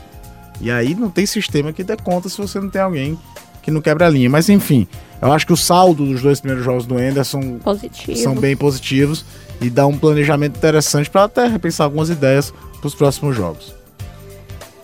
E 0.61 0.71
aí 0.71 0.95
não 0.95 1.09
tem 1.09 1.25
sistema 1.25 1.73
que 1.73 1.83
dê 1.83 1.97
conta 1.97 2.29
se 2.29 2.37
você 2.37 2.61
não 2.61 2.69
tem 2.69 2.83
alguém 2.83 3.19
que 3.63 3.71
não 3.71 3.81
quebra 3.81 4.07
a 4.07 4.11
linha. 4.11 4.29
Mas 4.29 4.49
enfim, 4.49 4.87
eu 5.23 5.33
acho 5.33 5.47
que 5.47 5.53
o 5.53 5.57
saldo 5.57 6.05
dos 6.05 6.23
dois 6.23 6.41
primeiros 6.41 6.65
jogos 6.65 6.87
do 6.87 6.97
Anderson 6.99 7.59
Positivo. 7.59 8.17
são 8.17 8.35
bem 8.35 8.57
positivos 8.57 9.25
e 9.61 9.71
dá 9.71 9.87
um 9.87 9.97
planejamento 9.97 10.57
interessante 10.57 11.09
para 11.09 11.25
até 11.25 11.47
repensar 11.47 11.85
algumas 11.85 12.11
ideias 12.11 12.53
para 12.81 12.87
os 12.87 12.95
próximos 12.95 13.37
jogos. 13.37 13.80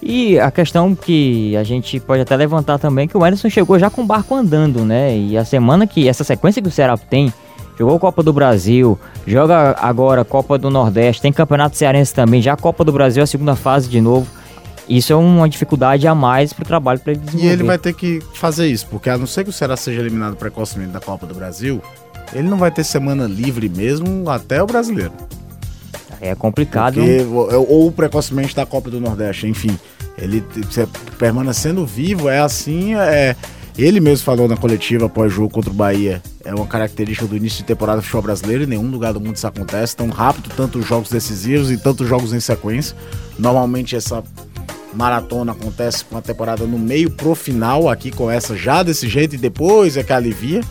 E 0.02 0.38
a 0.38 0.50
questão 0.50 0.94
que 0.94 1.56
a 1.56 1.64
gente 1.64 1.98
pode 1.98 2.22
até 2.22 2.36
levantar 2.36 2.78
também 2.78 3.04
é 3.04 3.08
que 3.08 3.16
o 3.16 3.26
Ederson 3.26 3.48
chegou 3.48 3.78
já 3.78 3.90
com 3.90 4.02
o 4.02 4.06
barco 4.06 4.34
andando, 4.34 4.84
né? 4.84 5.16
E 5.16 5.36
a 5.36 5.44
semana 5.44 5.86
que 5.86 6.08
essa 6.08 6.22
sequência 6.22 6.60
que 6.62 6.68
o 6.68 6.70
Ceará 6.70 6.96
tem, 6.96 7.32
jogou 7.78 7.98
Copa 7.98 8.22
do 8.22 8.32
Brasil, 8.32 8.98
joga 9.26 9.76
agora 9.80 10.24
Copa 10.24 10.58
do 10.58 10.70
Nordeste, 10.70 11.22
tem 11.22 11.32
Campeonato 11.32 11.76
Cearense 11.76 12.14
também, 12.14 12.42
já 12.42 12.56
Copa 12.56 12.84
do 12.84 12.92
Brasil 12.92 13.22
a 13.22 13.26
segunda 13.26 13.56
fase 13.56 13.88
de 13.88 14.00
novo. 14.00 14.26
Isso 14.88 15.12
é 15.12 15.16
uma 15.16 15.48
dificuldade 15.48 16.06
a 16.06 16.14
mais 16.14 16.52
pro 16.52 16.64
trabalho 16.64 17.00
para 17.00 17.12
ele 17.12 17.20
desenvolver. 17.20 17.48
E 17.48 17.52
ele 17.52 17.64
vai 17.64 17.76
ter 17.76 17.92
que 17.92 18.22
fazer 18.34 18.68
isso, 18.68 18.86
porque 18.86 19.10
a 19.10 19.18
não 19.18 19.26
ser 19.26 19.42
que 19.42 19.50
o 19.50 19.52
Ceará 19.52 19.76
seja 19.76 20.00
eliminado 20.00 20.36
precocemente 20.36 20.92
da 20.92 21.00
Copa 21.00 21.26
do 21.26 21.34
Brasil, 21.34 21.82
ele 22.32 22.48
não 22.48 22.56
vai 22.56 22.70
ter 22.70 22.84
semana 22.84 23.26
livre 23.26 23.68
mesmo 23.68 24.30
até 24.30 24.62
o 24.62 24.66
brasileiro. 24.66 25.12
É 26.20 26.34
complicado. 26.34 26.94
Porque, 26.94 27.24
ou 27.68 27.90
precocemente 27.92 28.54
da 28.54 28.64
Copa 28.66 28.90
do 28.90 29.00
Nordeste, 29.00 29.46
enfim. 29.46 29.78
Ele 30.18 30.42
permanecendo 31.18 31.84
vivo 31.84 32.28
é 32.28 32.40
assim, 32.40 32.94
é. 32.94 33.36
Ele 33.78 34.00
mesmo 34.00 34.24
falou 34.24 34.48
na 34.48 34.56
coletiva 34.56 35.04
após 35.04 35.30
jogo 35.30 35.50
contra 35.50 35.70
o 35.70 35.74
Bahia. 35.74 36.22
É 36.42 36.54
uma 36.54 36.66
característica 36.66 37.26
do 37.26 37.36
início 37.36 37.58
de 37.58 37.64
temporada 37.64 37.98
do 37.98 38.02
futebol 38.02 38.22
brasileiro. 38.22 38.64
Em 38.64 38.66
nenhum 38.66 38.90
lugar 38.90 39.12
do 39.12 39.20
mundo 39.20 39.36
isso 39.36 39.46
acontece. 39.46 39.94
Tão 39.94 40.08
rápido, 40.08 40.48
tantos 40.56 40.86
jogos 40.86 41.10
decisivos 41.10 41.70
e 41.70 41.76
tantos 41.76 42.08
jogos 42.08 42.32
em 42.32 42.40
sequência. 42.40 42.96
Normalmente 43.38 43.94
essa 43.94 44.24
maratona 44.94 45.52
acontece 45.52 46.06
com 46.06 46.16
a 46.16 46.22
temporada 46.22 46.64
no 46.64 46.78
meio 46.78 47.10
pro 47.10 47.34
final. 47.34 47.90
Aqui 47.90 48.10
começa 48.10 48.56
já 48.56 48.82
desse 48.82 49.08
jeito 49.08 49.34
e 49.34 49.38
depois 49.38 49.98
é 49.98 50.02
que 50.02 50.12
alivia. 50.12 50.62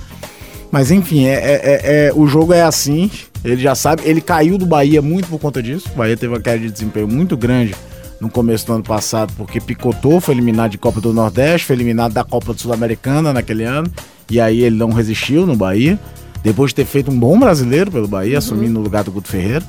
Mas 0.71 0.91
enfim, 0.91 1.25
é, 1.25 1.33
é, 1.33 1.61
é, 1.63 2.07
é, 2.07 2.13
o 2.13 2.27
jogo 2.27 2.53
é 2.53 2.61
assim. 2.61 3.09
Ele 3.43 3.61
já 3.61 3.75
sabe. 3.75 4.01
Ele 4.05 4.21
caiu 4.21 4.57
do 4.57 4.65
Bahia 4.65 5.01
muito 5.01 5.27
por 5.27 5.39
conta 5.39 5.61
disso. 5.61 5.89
O 5.93 5.97
Bahia 5.97 6.17
teve 6.17 6.33
uma 6.33 6.41
queda 6.41 6.59
de 6.59 6.71
desempenho 6.71 7.07
muito 7.07 7.37
grande 7.37 7.75
no 8.19 8.29
começo 8.29 8.65
do 8.65 8.73
ano 8.73 8.83
passado, 8.83 9.33
porque 9.37 9.59
picotou, 9.59 10.19
foi 10.21 10.33
eliminado 10.33 10.71
de 10.71 10.77
Copa 10.77 11.01
do 11.01 11.13
Nordeste, 11.13 11.67
foi 11.67 11.75
eliminado 11.75 12.13
da 12.13 12.23
Copa 12.23 12.53
Sul-Americana 12.57 13.33
naquele 13.33 13.65
ano, 13.65 13.91
e 14.29 14.39
aí 14.39 14.63
ele 14.63 14.75
não 14.75 14.89
resistiu 14.89 15.45
no 15.45 15.55
Bahia. 15.55 15.99
Depois 16.41 16.71
de 16.71 16.75
ter 16.75 16.85
feito 16.85 17.11
um 17.11 17.19
bom 17.19 17.37
brasileiro 17.39 17.91
pelo 17.91 18.07
Bahia, 18.07 18.33
uhum. 18.33 18.37
assumindo 18.37 18.73
no 18.73 18.81
lugar 18.81 19.03
do 19.03 19.11
Guto 19.11 19.27
Ferreira. 19.27 19.63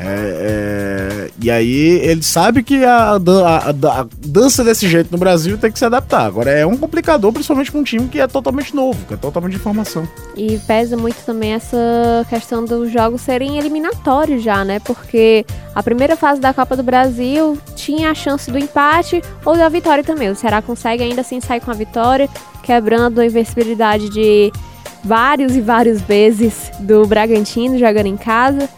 É, 0.00 1.26
é, 1.26 1.30
e 1.42 1.50
aí 1.50 1.98
ele 2.04 2.22
sabe 2.22 2.62
que 2.62 2.84
a, 2.84 3.14
a, 3.16 4.00
a, 4.00 4.06
dança 4.24 4.62
desse 4.62 4.86
jeito 4.86 5.10
no 5.10 5.18
Brasil 5.18 5.58
tem 5.58 5.72
que 5.72 5.78
se 5.78 5.84
adaptar. 5.84 6.24
Agora 6.24 6.50
é 6.50 6.64
um 6.64 6.76
complicador, 6.76 7.32
principalmente 7.32 7.72
com 7.72 7.78
um 7.78 7.82
time 7.82 8.06
que 8.06 8.20
é 8.20 8.28
totalmente 8.28 8.76
novo, 8.76 9.04
que 9.06 9.14
é 9.14 9.16
totalmente 9.16 9.54
de 9.54 9.58
formação. 9.58 10.08
E 10.36 10.56
pesa 10.60 10.96
muito 10.96 11.16
também 11.26 11.52
essa 11.52 11.76
questão 12.28 12.64
dos 12.64 12.92
jogos 12.92 13.22
serem 13.22 13.58
eliminatórios 13.58 14.40
já, 14.40 14.64
né? 14.64 14.78
Porque 14.78 15.44
a 15.74 15.82
primeira 15.82 16.16
fase 16.16 16.40
da 16.40 16.54
Copa 16.54 16.76
do 16.76 16.84
Brasil 16.84 17.58
tinha 17.74 18.12
a 18.12 18.14
chance 18.14 18.48
do 18.52 18.58
empate 18.58 19.20
ou 19.44 19.56
da 19.56 19.68
vitória 19.68 20.04
também. 20.04 20.30
O 20.30 20.36
Ceará 20.36 20.62
consegue 20.62 21.02
ainda 21.02 21.22
assim 21.22 21.40
sair 21.40 21.60
com 21.60 21.72
a 21.72 21.74
vitória, 21.74 22.28
quebrando 22.62 23.20
a 23.20 23.26
invencibilidade 23.26 24.08
de 24.10 24.52
vários 25.02 25.56
e 25.56 25.60
vários 25.60 26.00
vezes 26.00 26.70
do 26.78 27.04
Bragantino 27.04 27.76
jogando 27.76 28.06
em 28.06 28.16
casa. 28.16 28.68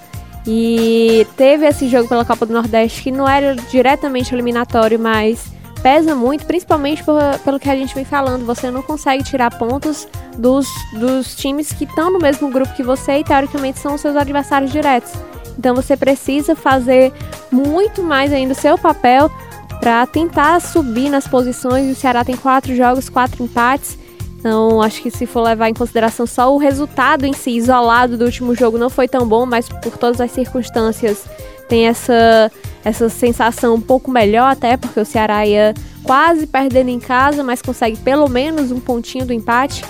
E 0.46 1.26
teve 1.36 1.66
esse 1.66 1.88
jogo 1.88 2.08
pela 2.08 2.24
Copa 2.24 2.46
do 2.46 2.52
Nordeste 2.52 3.02
que 3.02 3.10
não 3.10 3.28
era 3.28 3.54
diretamente 3.54 4.34
eliminatório, 4.34 4.98
mas 4.98 5.52
pesa 5.82 6.14
muito, 6.14 6.46
principalmente 6.46 7.02
por, 7.04 7.20
pelo 7.44 7.58
que 7.58 7.68
a 7.68 7.76
gente 7.76 7.94
vem 7.94 8.04
falando. 8.04 8.44
Você 8.46 8.70
não 8.70 8.82
consegue 8.82 9.22
tirar 9.22 9.56
pontos 9.58 10.08
dos, 10.36 10.66
dos 10.98 11.34
times 11.36 11.72
que 11.72 11.84
estão 11.84 12.10
no 12.10 12.18
mesmo 12.18 12.50
grupo 12.50 12.74
que 12.74 12.82
você 12.82 13.18
e 13.18 13.24
teoricamente 13.24 13.78
são 13.78 13.98
seus 13.98 14.16
adversários 14.16 14.72
diretos. 14.72 15.12
Então 15.58 15.74
você 15.74 15.96
precisa 15.96 16.56
fazer 16.56 17.12
muito 17.52 18.02
mais 18.02 18.32
ainda 18.32 18.52
o 18.52 18.56
seu 18.56 18.78
papel 18.78 19.30
para 19.78 20.06
tentar 20.06 20.60
subir 20.60 21.10
nas 21.10 21.26
posições. 21.26 21.90
O 21.90 21.98
Ceará 21.98 22.24
tem 22.24 22.36
quatro 22.36 22.74
jogos, 22.74 23.08
quatro 23.08 23.42
empates. 23.42 23.98
Então, 24.40 24.80
acho 24.80 25.02
que 25.02 25.10
se 25.10 25.26
for 25.26 25.42
levar 25.42 25.68
em 25.68 25.74
consideração 25.74 26.26
só 26.26 26.52
o 26.52 26.56
resultado 26.56 27.26
em 27.26 27.32
si, 27.34 27.50
isolado 27.50 28.16
do 28.16 28.24
último 28.24 28.54
jogo, 28.54 28.78
não 28.78 28.88
foi 28.88 29.06
tão 29.06 29.28
bom, 29.28 29.44
mas 29.44 29.68
por 29.68 29.98
todas 29.98 30.18
as 30.18 30.30
circunstâncias 30.30 31.26
tem 31.68 31.86
essa, 31.86 32.50
essa 32.82 33.10
sensação 33.10 33.74
um 33.74 33.80
pouco 33.80 34.10
melhor, 34.10 34.50
até 34.50 34.78
porque 34.78 34.98
o 34.98 35.04
Ceará 35.04 35.46
ia 35.46 35.74
quase 36.02 36.46
perdendo 36.46 36.88
em 36.88 36.98
casa, 36.98 37.44
mas 37.44 37.60
consegue 37.60 37.98
pelo 37.98 38.28
menos 38.28 38.72
um 38.72 38.80
pontinho 38.80 39.26
do 39.26 39.32
empate. 39.32 39.84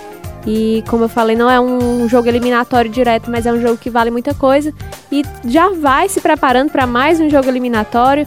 E 0.45 0.83
como 0.89 1.05
eu 1.05 1.09
falei, 1.09 1.37
não 1.37 1.49
é 1.49 1.61
um 1.61 2.09
jogo 2.09 2.29
eliminatório 2.29 2.91
direto, 2.91 3.31
mas 3.31 3.47
é 3.47 3.53
um 3.53 3.61
jogo 3.61 3.77
que 3.77 3.89
vale 3.89 4.11
muita 4.11 4.35
coisa. 4.35 4.75
E 5.13 5.23
já 5.45 5.71
vai 5.71 6.09
se 6.09 6.21
preparando 6.21 6.71
para 6.71 6.89
mais 6.89 7.21
um 7.21 7.31
jogo 7.31 7.49
eliminatório 7.49 8.27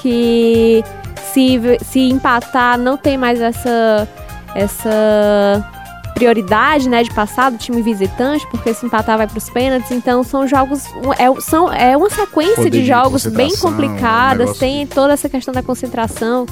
que 0.00 0.84
se, 1.32 1.58
se 1.84 2.00
empatar 2.00 2.78
não 2.78 2.96
tem 2.96 3.18
mais 3.18 3.40
essa 3.40 4.08
essa 4.54 5.70
prioridade, 6.14 6.88
né, 6.88 7.02
de 7.02 7.12
passar 7.12 7.50
do 7.50 7.58
time 7.58 7.82
visitante, 7.82 8.46
porque 8.46 8.72
se 8.72 8.86
empatar 8.86 9.18
vai 9.18 9.26
para 9.26 9.36
os 9.36 9.50
pênaltis. 9.50 9.90
Então 9.90 10.22
são 10.22 10.46
jogos, 10.46 10.84
é, 11.18 11.40
são, 11.40 11.72
é 11.72 11.96
uma 11.96 12.08
sequência 12.08 12.64
Poder 12.64 12.70
de 12.70 12.86
jogos 12.86 13.26
bem 13.26 13.54
complicadas, 13.56 14.50
um 14.50 14.54
tem 14.54 14.86
toda 14.86 15.12
essa 15.12 15.28
questão 15.28 15.52
da 15.52 15.62
concentração. 15.62 16.46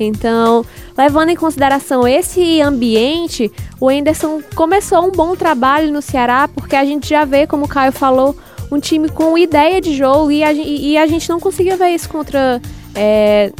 Então, 0.00 0.64
levando 0.96 1.30
em 1.30 1.36
consideração 1.36 2.06
esse 2.06 2.60
ambiente, 2.60 3.50
o 3.80 3.90
Enderson 3.90 4.40
começou 4.54 5.04
um 5.04 5.10
bom 5.10 5.34
trabalho 5.34 5.92
no 5.92 6.00
Ceará, 6.00 6.46
porque 6.46 6.76
a 6.76 6.84
gente 6.84 7.08
já 7.08 7.24
vê, 7.24 7.48
como 7.48 7.64
o 7.64 7.68
Caio 7.68 7.90
falou, 7.90 8.36
um 8.70 8.78
time 8.78 9.08
com 9.08 9.36
ideia 9.36 9.80
de 9.80 9.96
jogo 9.96 10.30
e 10.30 10.44
a, 10.44 10.52
e 10.52 10.96
a 10.96 11.06
gente 11.06 11.28
não 11.28 11.40
conseguia 11.40 11.76
ver 11.76 11.88
isso 11.88 12.08
contra. 12.08 12.62
É, 12.94 13.50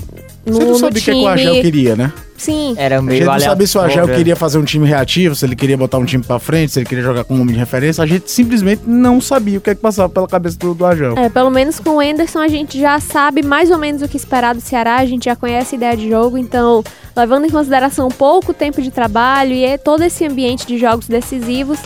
no, 0.47 0.55
Você 0.55 0.65
não 0.65 0.75
sabia 0.77 1.01
o 1.01 1.05
que, 1.05 1.11
é 1.11 1.15
que 1.15 1.21
o 1.21 1.27
Argel 1.27 1.61
queria, 1.61 1.97
né? 1.97 2.13
Sim. 2.39 2.75
Era 2.79 3.03
meio 3.03 3.29
a 3.29 3.35
gente 3.35 3.45
não 3.45 3.51
sabia 3.51 3.67
se 3.67 3.77
o 3.77 3.81
Argel 3.81 4.09
queria 4.09 4.37
fazer 4.37 4.59
um 4.59 4.65
time 4.65 4.87
reativo, 4.87 5.35
se 5.35 5.45
ele 5.45 5.57
queria 5.57 5.77
botar 5.77 5.99
um 5.99 6.05
time 6.05 6.23
pra 6.23 6.39
frente, 6.39 6.73
se 6.73 6.79
ele 6.79 6.87
queria 6.87 7.03
jogar 7.03 7.25
com 7.25 7.35
um 7.35 7.39
nome 7.39 7.53
de 7.53 7.59
referência. 7.59 8.03
A 8.03 8.07
gente 8.07 8.31
simplesmente 8.31 8.83
não 8.87 9.21
sabia 9.21 9.59
o 9.59 9.61
que 9.61 9.71
é 9.71 9.75
que 9.75 9.81
passava 9.81 10.09
pela 10.09 10.29
cabeça 10.29 10.57
do, 10.57 10.73
do 10.73 10.87
Argel. 10.87 11.19
É, 11.19 11.29
pelo 11.29 11.51
menos 11.51 11.81
com 11.81 11.97
o 11.97 12.01
Anderson 12.01 12.39
a 12.39 12.49
gente 12.49 12.81
já 12.81 12.99
sabe 13.01 13.43
mais 13.43 13.71
ou 13.71 13.79
menos 13.79 14.01
o 14.01 14.09
que 14.09 14.17
esperar 14.17 14.55
do 14.55 14.61
Ceará, 14.61 14.97
a 14.97 15.05
gente 15.05 15.25
já 15.25 15.35
conhece 15.35 15.75
a 15.75 15.77
ideia 15.77 15.97
de 15.97 16.09
jogo, 16.09 16.39
então, 16.39 16.83
levando 17.17 17.47
em 17.47 17.51
consideração 17.51 18.09
pouco 18.09 18.55
tempo 18.55 18.81
de 18.81 18.91
trabalho 18.91 19.53
e 19.53 19.77
todo 19.77 20.03
esse 20.03 20.25
ambiente 20.25 20.67
de 20.67 20.79
jogos 20.79 21.09
decisivos, 21.09 21.79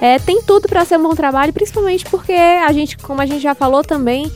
é, 0.00 0.18
tem 0.18 0.40
tudo 0.42 0.68
para 0.68 0.84
ser 0.84 0.98
um 0.98 1.02
bom 1.02 1.14
trabalho, 1.14 1.52
principalmente 1.52 2.04
porque 2.06 2.32
a 2.32 2.72
gente, 2.72 2.96
como 2.96 3.20
a 3.20 3.26
gente 3.26 3.40
já 3.40 3.54
falou 3.54 3.82
também, 3.82 4.30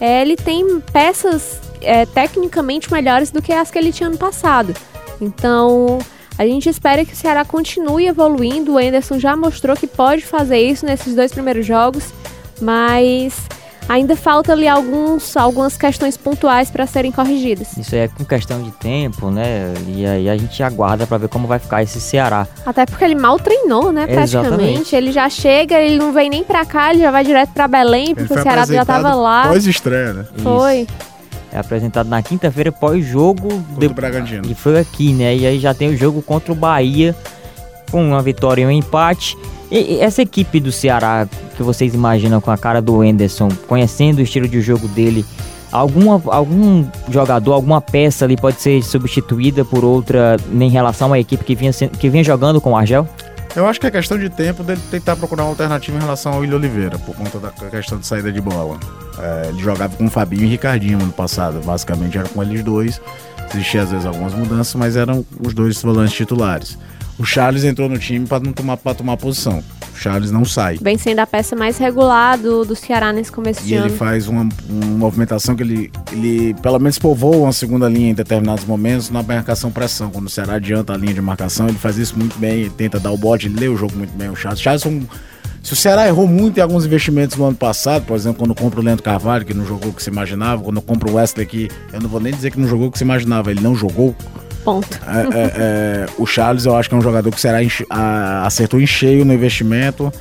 é, 0.00 0.22
ele 0.22 0.36
tem 0.36 0.80
peças 0.92 1.60
é, 1.80 2.06
tecnicamente 2.06 2.90
melhores 2.92 3.30
do 3.30 3.42
que 3.42 3.52
as 3.52 3.70
que 3.70 3.78
ele 3.78 3.92
tinha 3.92 4.08
ano 4.08 4.18
passado. 4.18 4.74
Então, 5.20 5.98
a 6.38 6.46
gente 6.46 6.68
espera 6.68 7.04
que 7.04 7.12
o 7.12 7.16
Ceará 7.16 7.44
continue 7.44 8.06
evoluindo. 8.06 8.74
O 8.74 8.78
Anderson 8.78 9.18
já 9.18 9.36
mostrou 9.36 9.76
que 9.76 9.86
pode 9.86 10.24
fazer 10.24 10.58
isso 10.58 10.86
nesses 10.86 11.14
dois 11.14 11.32
primeiros 11.32 11.66
jogos, 11.66 12.12
mas 12.60 13.34
ainda 13.88 14.14
falta 14.14 14.52
ali 14.52 14.68
alguns, 14.68 15.36
algumas 15.36 15.76
questões 15.76 16.16
pontuais 16.16 16.70
para 16.70 16.86
serem 16.86 17.10
corrigidas. 17.10 17.76
Isso 17.76 17.96
é 17.96 18.06
com 18.06 18.24
questão 18.24 18.62
de 18.62 18.70
tempo, 18.72 19.30
né? 19.30 19.72
E 19.86 20.06
aí 20.06 20.28
a 20.28 20.36
gente 20.36 20.62
aguarda 20.62 21.06
para 21.06 21.18
ver 21.18 21.28
como 21.28 21.48
vai 21.48 21.58
ficar 21.58 21.82
esse 21.82 22.00
Ceará. 22.00 22.46
Até 22.66 22.84
porque 22.84 23.02
ele 23.02 23.14
mal 23.14 23.38
treinou, 23.40 23.90
né? 23.90 24.06
Praticamente. 24.06 24.46
Exatamente. 24.50 24.96
Ele 24.96 25.10
já 25.10 25.28
chega, 25.30 25.80
ele 25.80 25.98
não 25.98 26.12
vem 26.12 26.28
nem 26.28 26.44
para 26.44 26.64
cá, 26.66 26.92
ele 26.92 27.00
já 27.00 27.10
vai 27.10 27.24
direto 27.24 27.50
para 27.50 27.66
Belém, 27.66 28.14
porque 28.14 28.32
o 28.32 28.42
Ceará 28.42 28.66
já 28.66 28.84
tava 28.84 29.14
lá. 29.14 29.48
Pós-estreia, 29.48 30.12
né? 30.12 30.24
Foi. 30.36 30.80
Isso 30.82 31.17
é 31.52 31.58
apresentado 31.58 32.08
na 32.08 32.22
quinta-feira 32.22 32.70
pós-jogo 32.70 33.48
do 33.78 33.90
Bragantino. 33.90 34.42
E 34.48 34.54
foi 34.54 34.78
aqui, 34.78 35.12
né? 35.12 35.36
E 35.36 35.46
aí 35.46 35.58
já 35.58 35.72
tem 35.72 35.88
o 35.88 35.96
jogo 35.96 36.20
contra 36.22 36.52
o 36.52 36.54
Bahia 36.54 37.14
com 37.90 38.06
uma 38.06 38.22
vitória 38.22 38.62
e 38.62 38.66
um 38.66 38.70
empate. 38.70 39.36
E, 39.70 39.94
e 39.94 40.00
essa 40.00 40.22
equipe 40.22 40.60
do 40.60 40.70
Ceará 40.72 41.26
que 41.56 41.62
vocês 41.62 41.94
imaginam 41.94 42.40
com 42.40 42.50
a 42.50 42.56
cara 42.56 42.80
do 42.80 43.02
Enderson, 43.02 43.48
conhecendo 43.66 44.18
o 44.18 44.22
estilo 44.22 44.46
de 44.46 44.60
jogo 44.60 44.86
dele, 44.88 45.24
alguma, 45.72 46.22
algum 46.26 46.86
jogador, 47.10 47.52
alguma 47.52 47.80
peça 47.80 48.24
ali 48.24 48.36
pode 48.36 48.60
ser 48.60 48.82
substituída 48.82 49.64
por 49.64 49.84
outra 49.84 50.36
em 50.52 50.70
relação 50.70 51.12
à 51.12 51.18
equipe 51.18 51.44
que 51.44 51.54
vinha, 51.54 51.72
que 51.72 52.08
vinha 52.08 52.24
jogando 52.24 52.60
com 52.60 52.72
o 52.72 52.76
Argel? 52.76 53.08
Eu 53.58 53.66
acho 53.66 53.80
que 53.80 53.88
é 53.88 53.90
questão 53.90 54.16
de 54.16 54.30
tempo 54.30 54.62
dele 54.62 54.80
tentar 54.88 55.16
procurar 55.16 55.42
uma 55.42 55.48
alternativa 55.48 55.96
em 55.96 56.00
relação 56.00 56.32
ao 56.32 56.38
William 56.38 56.58
Oliveira, 56.58 56.96
por 56.96 57.12
conta 57.16 57.40
da 57.40 57.50
questão 57.50 57.98
de 57.98 58.06
saída 58.06 58.30
de 58.30 58.40
bola. 58.40 58.78
É, 59.18 59.48
ele 59.48 59.60
jogava 59.60 59.96
com 59.96 60.06
o 60.06 60.10
Fabinho 60.10 60.44
e 60.44 60.46
Ricardinho 60.46 60.96
ano 61.02 61.10
passado, 61.10 61.60
basicamente 61.64 62.16
era 62.16 62.28
com 62.28 62.40
eles 62.40 62.62
dois. 62.62 63.00
Existiam 63.52 63.82
às 63.82 63.90
vezes 63.90 64.06
algumas 64.06 64.32
mudanças, 64.32 64.76
mas 64.76 64.94
eram 64.94 65.26
os 65.44 65.54
dois 65.54 65.82
volantes 65.82 66.14
titulares. 66.14 66.78
O 67.18 67.24
Charles 67.24 67.64
entrou 67.64 67.88
no 67.88 67.98
time 67.98 68.26
para 68.26 68.42
não 68.42 68.52
tomar 68.52 68.76
para 68.76 68.94
tomar 68.94 69.16
posição. 69.16 69.62
O 69.92 69.96
Charles 69.98 70.30
não 70.30 70.44
sai. 70.44 70.78
Vem 70.80 70.96
sendo 70.96 71.18
a 71.18 71.26
peça 71.26 71.56
mais 71.56 71.76
regular 71.76 72.38
do, 72.38 72.64
do 72.64 72.76
Ceará 72.76 73.12
nesse 73.12 73.32
começo 73.32 73.64
de 73.64 73.74
ano. 73.74 73.86
E 73.86 73.88
ele 73.90 73.96
faz 73.96 74.28
uma, 74.28 74.48
uma 74.68 74.86
movimentação 74.86 75.56
que 75.56 75.62
ele, 75.64 75.90
ele 76.12 76.54
pelo 76.62 76.78
menos 76.78 76.98
povoa 76.98 77.36
uma 77.38 77.52
segunda 77.52 77.88
linha 77.88 78.10
em 78.10 78.14
determinados 78.14 78.64
momentos 78.64 79.10
na 79.10 79.22
marcação 79.22 79.72
pressão. 79.72 80.10
Quando 80.10 80.26
o 80.26 80.30
Ceará 80.30 80.54
adianta 80.54 80.92
a 80.92 80.96
linha 80.96 81.14
de 81.14 81.20
marcação, 81.20 81.68
ele 81.68 81.78
faz 81.78 81.98
isso 81.98 82.16
muito 82.16 82.38
bem, 82.38 82.60
ele 82.60 82.70
tenta 82.70 83.00
dar 83.00 83.10
o 83.10 83.16
bote, 83.16 83.46
ele 83.46 83.58
lê 83.58 83.68
o 83.68 83.76
jogo 83.76 83.96
muito 83.96 84.16
bem. 84.16 84.28
O 84.30 84.36
Charles, 84.36 84.60
Charles 84.60 84.86
um, 84.86 85.04
se 85.62 85.72
o 85.72 85.76
Ceará 85.76 86.06
errou 86.06 86.28
muito 86.28 86.58
em 86.58 86.60
alguns 86.60 86.86
investimentos 86.86 87.36
no 87.36 87.44
ano 87.44 87.56
passado, 87.56 88.04
por 88.06 88.16
exemplo, 88.16 88.38
quando 88.38 88.54
compra 88.54 88.80
o 88.80 88.82
Leandro 88.82 89.02
Carvalho, 89.02 89.44
que 89.44 89.52
não 89.52 89.66
jogou 89.66 89.90
o 89.90 89.92
que 89.92 90.02
se 90.02 90.10
imaginava, 90.10 90.62
quando 90.62 90.80
compra 90.80 91.10
o 91.10 91.14
Wesley, 91.14 91.44
que 91.46 91.68
eu 91.92 92.00
não 92.00 92.08
vou 92.08 92.20
nem 92.20 92.32
dizer 92.32 92.52
que 92.52 92.60
não 92.60 92.68
jogou 92.68 92.86
o 92.86 92.92
que 92.92 92.98
se 92.98 93.04
imaginava, 93.04 93.50
ele 93.50 93.60
não 93.60 93.74
jogou. 93.74 94.14
Ponto. 94.64 94.88
É, 95.06 95.38
é, 95.38 95.52
é, 95.56 96.06
o 96.18 96.26
Charles, 96.26 96.66
eu 96.66 96.76
acho 96.76 96.88
que 96.88 96.94
é 96.94 96.98
um 96.98 97.02
jogador 97.02 97.30
que 97.30 97.36
o 97.36 97.40
Ceará 97.40 97.58
acertou 98.44 98.80
em 98.80 98.86
cheio 98.86 99.24
no 99.24 99.32
investimento. 99.32 100.12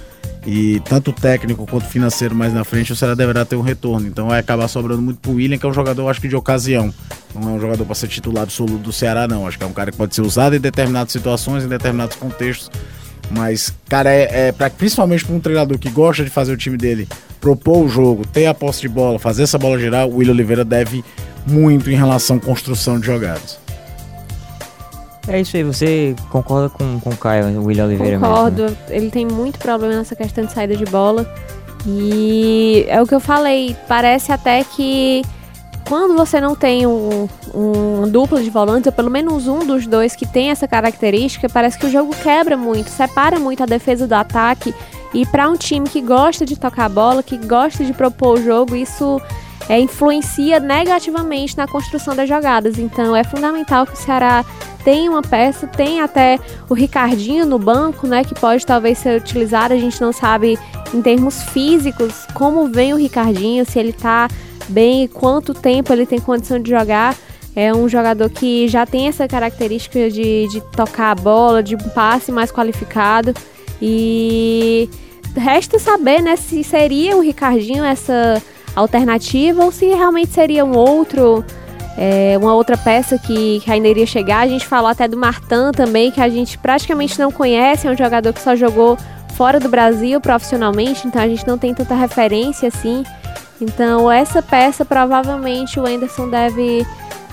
E 0.45 0.79
tanto 0.81 1.11
técnico 1.11 1.67
quanto 1.67 1.87
financeiro 1.87 2.33
mais 2.33 2.53
na 2.53 2.63
frente, 2.63 2.93
o 2.93 2.95
Ceará 2.95 3.13
deverá 3.13 3.43
ter 3.43 3.57
um 3.57 3.61
retorno. 3.61 4.07
Então 4.07 4.27
vai 4.27 4.39
acabar 4.39 4.69
sobrando 4.69 5.01
muito 5.01 5.19
pro 5.19 5.33
William, 5.33 5.57
que 5.57 5.65
é 5.65 5.69
um 5.69 5.73
jogador, 5.73 6.07
acho 6.07 6.21
que 6.21 6.27
de 6.29 6.37
ocasião. 6.37 6.93
Não 7.35 7.49
é 7.49 7.51
um 7.53 7.59
jogador 7.59 7.83
para 7.83 7.95
ser 7.95 8.07
titular 8.07 8.43
absoluto 8.43 8.77
do 8.77 8.93
Ceará, 8.93 9.27
não. 9.27 9.45
Acho 9.45 9.57
que 9.57 9.65
é 9.65 9.67
um 9.67 9.73
cara 9.73 9.91
que 9.91 9.97
pode 9.97 10.15
ser 10.15 10.21
usado 10.21 10.55
em 10.55 10.59
determinadas 10.59 11.11
situações, 11.11 11.65
em 11.65 11.67
determinados 11.67 12.15
contextos. 12.15 12.71
Mas, 13.29 13.73
cara, 13.89 14.09
é, 14.09 14.47
é 14.47 14.51
pra, 14.53 14.69
principalmente 14.69 15.25
para 15.25 15.35
um 15.35 15.39
treinador 15.41 15.77
que 15.77 15.89
gosta 15.89 16.23
de 16.23 16.29
fazer 16.29 16.53
o 16.53 16.57
time 16.57 16.77
dele 16.77 17.09
propor 17.41 17.83
o 17.83 17.89
jogo, 17.89 18.25
ter 18.25 18.45
a 18.45 18.53
posse 18.53 18.81
de 18.81 18.89
bola, 18.89 19.19
fazer 19.19 19.43
essa 19.43 19.57
bola 19.57 19.77
girar, 19.77 20.07
o 20.07 20.17
William 20.17 20.33
Oliveira 20.33 20.63
deve 20.63 21.03
muito 21.45 21.89
em 21.89 21.95
relação 21.95 22.37
à 22.37 22.39
construção 22.39 22.99
de 22.99 23.05
jogadas. 23.05 23.59
É 25.27 25.41
isso 25.41 25.57
aí, 25.57 25.63
você 25.63 26.15
concorda 26.29 26.69
com, 26.69 26.99
com 26.99 27.09
o 27.09 27.17
Caio, 27.17 27.59
o 27.59 27.65
William 27.65 27.85
Oliveira 27.85 28.17
Concordo, 28.17 28.63
mesmo, 28.63 28.77
né? 28.87 28.95
ele 28.95 29.11
tem 29.11 29.25
muito 29.25 29.59
problema 29.59 29.95
nessa 29.95 30.15
questão 30.15 30.45
de 30.45 30.53
saída 30.53 30.75
de 30.75 30.85
bola. 30.85 31.29
E 31.85 32.85
é 32.87 33.01
o 33.01 33.05
que 33.05 33.13
eu 33.13 33.19
falei, 33.19 33.75
parece 33.87 34.31
até 34.31 34.63
que 34.63 35.23
quando 35.87 36.15
você 36.15 36.41
não 36.41 36.55
tem 36.55 36.85
um, 36.85 37.27
um 37.53 38.09
duplo 38.09 38.41
de 38.41 38.49
volantes, 38.49 38.87
ou 38.87 38.91
pelo 38.91 39.09
menos 39.09 39.47
um 39.47 39.59
dos 39.59 39.87
dois 39.87 40.15
que 40.15 40.25
tem 40.25 40.49
essa 40.49 40.67
característica, 40.67 41.47
parece 41.47 41.77
que 41.77 41.85
o 41.85 41.89
jogo 41.89 42.13
quebra 42.21 42.57
muito, 42.57 42.89
separa 42.89 43.39
muito 43.39 43.63
a 43.63 43.65
defesa 43.65 44.05
do 44.05 44.13
ataque. 44.13 44.73
E 45.13 45.25
para 45.25 45.49
um 45.49 45.55
time 45.55 45.87
que 45.89 46.01
gosta 46.01 46.45
de 46.45 46.57
tocar 46.57 46.85
a 46.85 46.89
bola, 46.89 47.23
que 47.23 47.37
gosta 47.37 47.85
de 47.85 47.93
propor 47.93 48.37
o 48.37 48.43
jogo, 48.43 48.75
isso 48.75 49.21
é, 49.69 49.79
influencia 49.79 50.59
negativamente 50.59 51.57
na 51.57 51.67
construção 51.67 52.15
das 52.15 52.27
jogadas. 52.27 52.77
Então 52.77 53.15
é 53.15 53.23
fundamental 53.23 53.85
que 53.85 53.93
o 53.93 53.97
Ceará 53.97 54.45
tem 54.83 55.09
uma 55.09 55.21
peça, 55.21 55.67
tem 55.67 55.99
até 55.99 56.39
o 56.69 56.73
Ricardinho 56.73 57.45
no 57.45 57.59
banco, 57.59 58.07
né, 58.07 58.23
que 58.23 58.33
pode 58.33 58.65
talvez 58.65 58.97
ser 58.97 59.19
utilizado. 59.19 59.73
A 59.73 59.77
gente 59.77 59.99
não 59.99 60.13
sabe 60.13 60.57
em 60.93 61.01
termos 61.01 61.43
físicos 61.43 62.25
como 62.33 62.69
vem 62.69 62.93
o 62.93 62.97
Ricardinho, 62.97 63.65
se 63.65 63.77
ele 63.77 63.91
tá 63.91 64.29
bem, 64.69 65.07
quanto 65.07 65.53
tempo 65.53 65.91
ele 65.91 66.05
tem 66.05 66.19
condição 66.19 66.59
de 66.59 66.69
jogar. 66.69 67.15
É 67.53 67.73
um 67.73 67.89
jogador 67.89 68.29
que 68.29 68.67
já 68.67 68.85
tem 68.85 69.07
essa 69.07 69.27
característica 69.27 70.09
de, 70.09 70.47
de 70.47 70.61
tocar 70.61 71.11
a 71.11 71.15
bola, 71.15 71.63
de 71.63 71.75
um 71.75 71.89
passe 71.89 72.31
mais 72.31 72.51
qualificado. 72.51 73.33
E 73.81 74.89
resta 75.35 75.79
saber, 75.79 76.21
né, 76.21 76.35
se 76.35 76.63
seria 76.63 77.17
o 77.17 77.21
Ricardinho 77.21 77.83
essa 77.83 78.41
alternativa 78.79 79.63
ou 79.63 79.71
se 79.71 79.87
realmente 79.87 80.31
seria 80.31 80.63
um 80.63 80.75
outro 80.75 81.43
é, 81.97 82.37
uma 82.39 82.53
outra 82.53 82.77
peça 82.77 83.17
que, 83.17 83.59
que, 83.59 83.71
ainda 83.71 83.87
iria 83.87 84.05
chegar. 84.05 84.41
A 84.41 84.47
gente 84.47 84.65
falou 84.65 84.89
até 84.89 85.07
do 85.07 85.17
Martin 85.17 85.71
também, 85.75 86.11
que 86.11 86.21
a 86.21 86.29
gente 86.29 86.57
praticamente 86.57 87.17
não 87.17 87.31
conhece, 87.31 87.87
é 87.87 87.91
um 87.91 87.97
jogador 87.97 88.31
que 88.31 88.39
só 88.39 88.55
jogou 88.55 88.95
fora 89.35 89.59
do 89.59 89.67
Brasil 89.67 90.21
profissionalmente, 90.21 91.07
então 91.07 91.21
a 91.21 91.27
gente 91.27 91.45
não 91.47 91.57
tem 91.57 91.73
tanta 91.73 91.95
referência 91.95 92.67
assim. 92.67 93.03
Então 93.59 94.11
essa 94.11 94.41
peça 94.41 94.85
provavelmente 94.85 95.79
o 95.79 95.85
Anderson 95.87 96.29
deve 96.29 96.85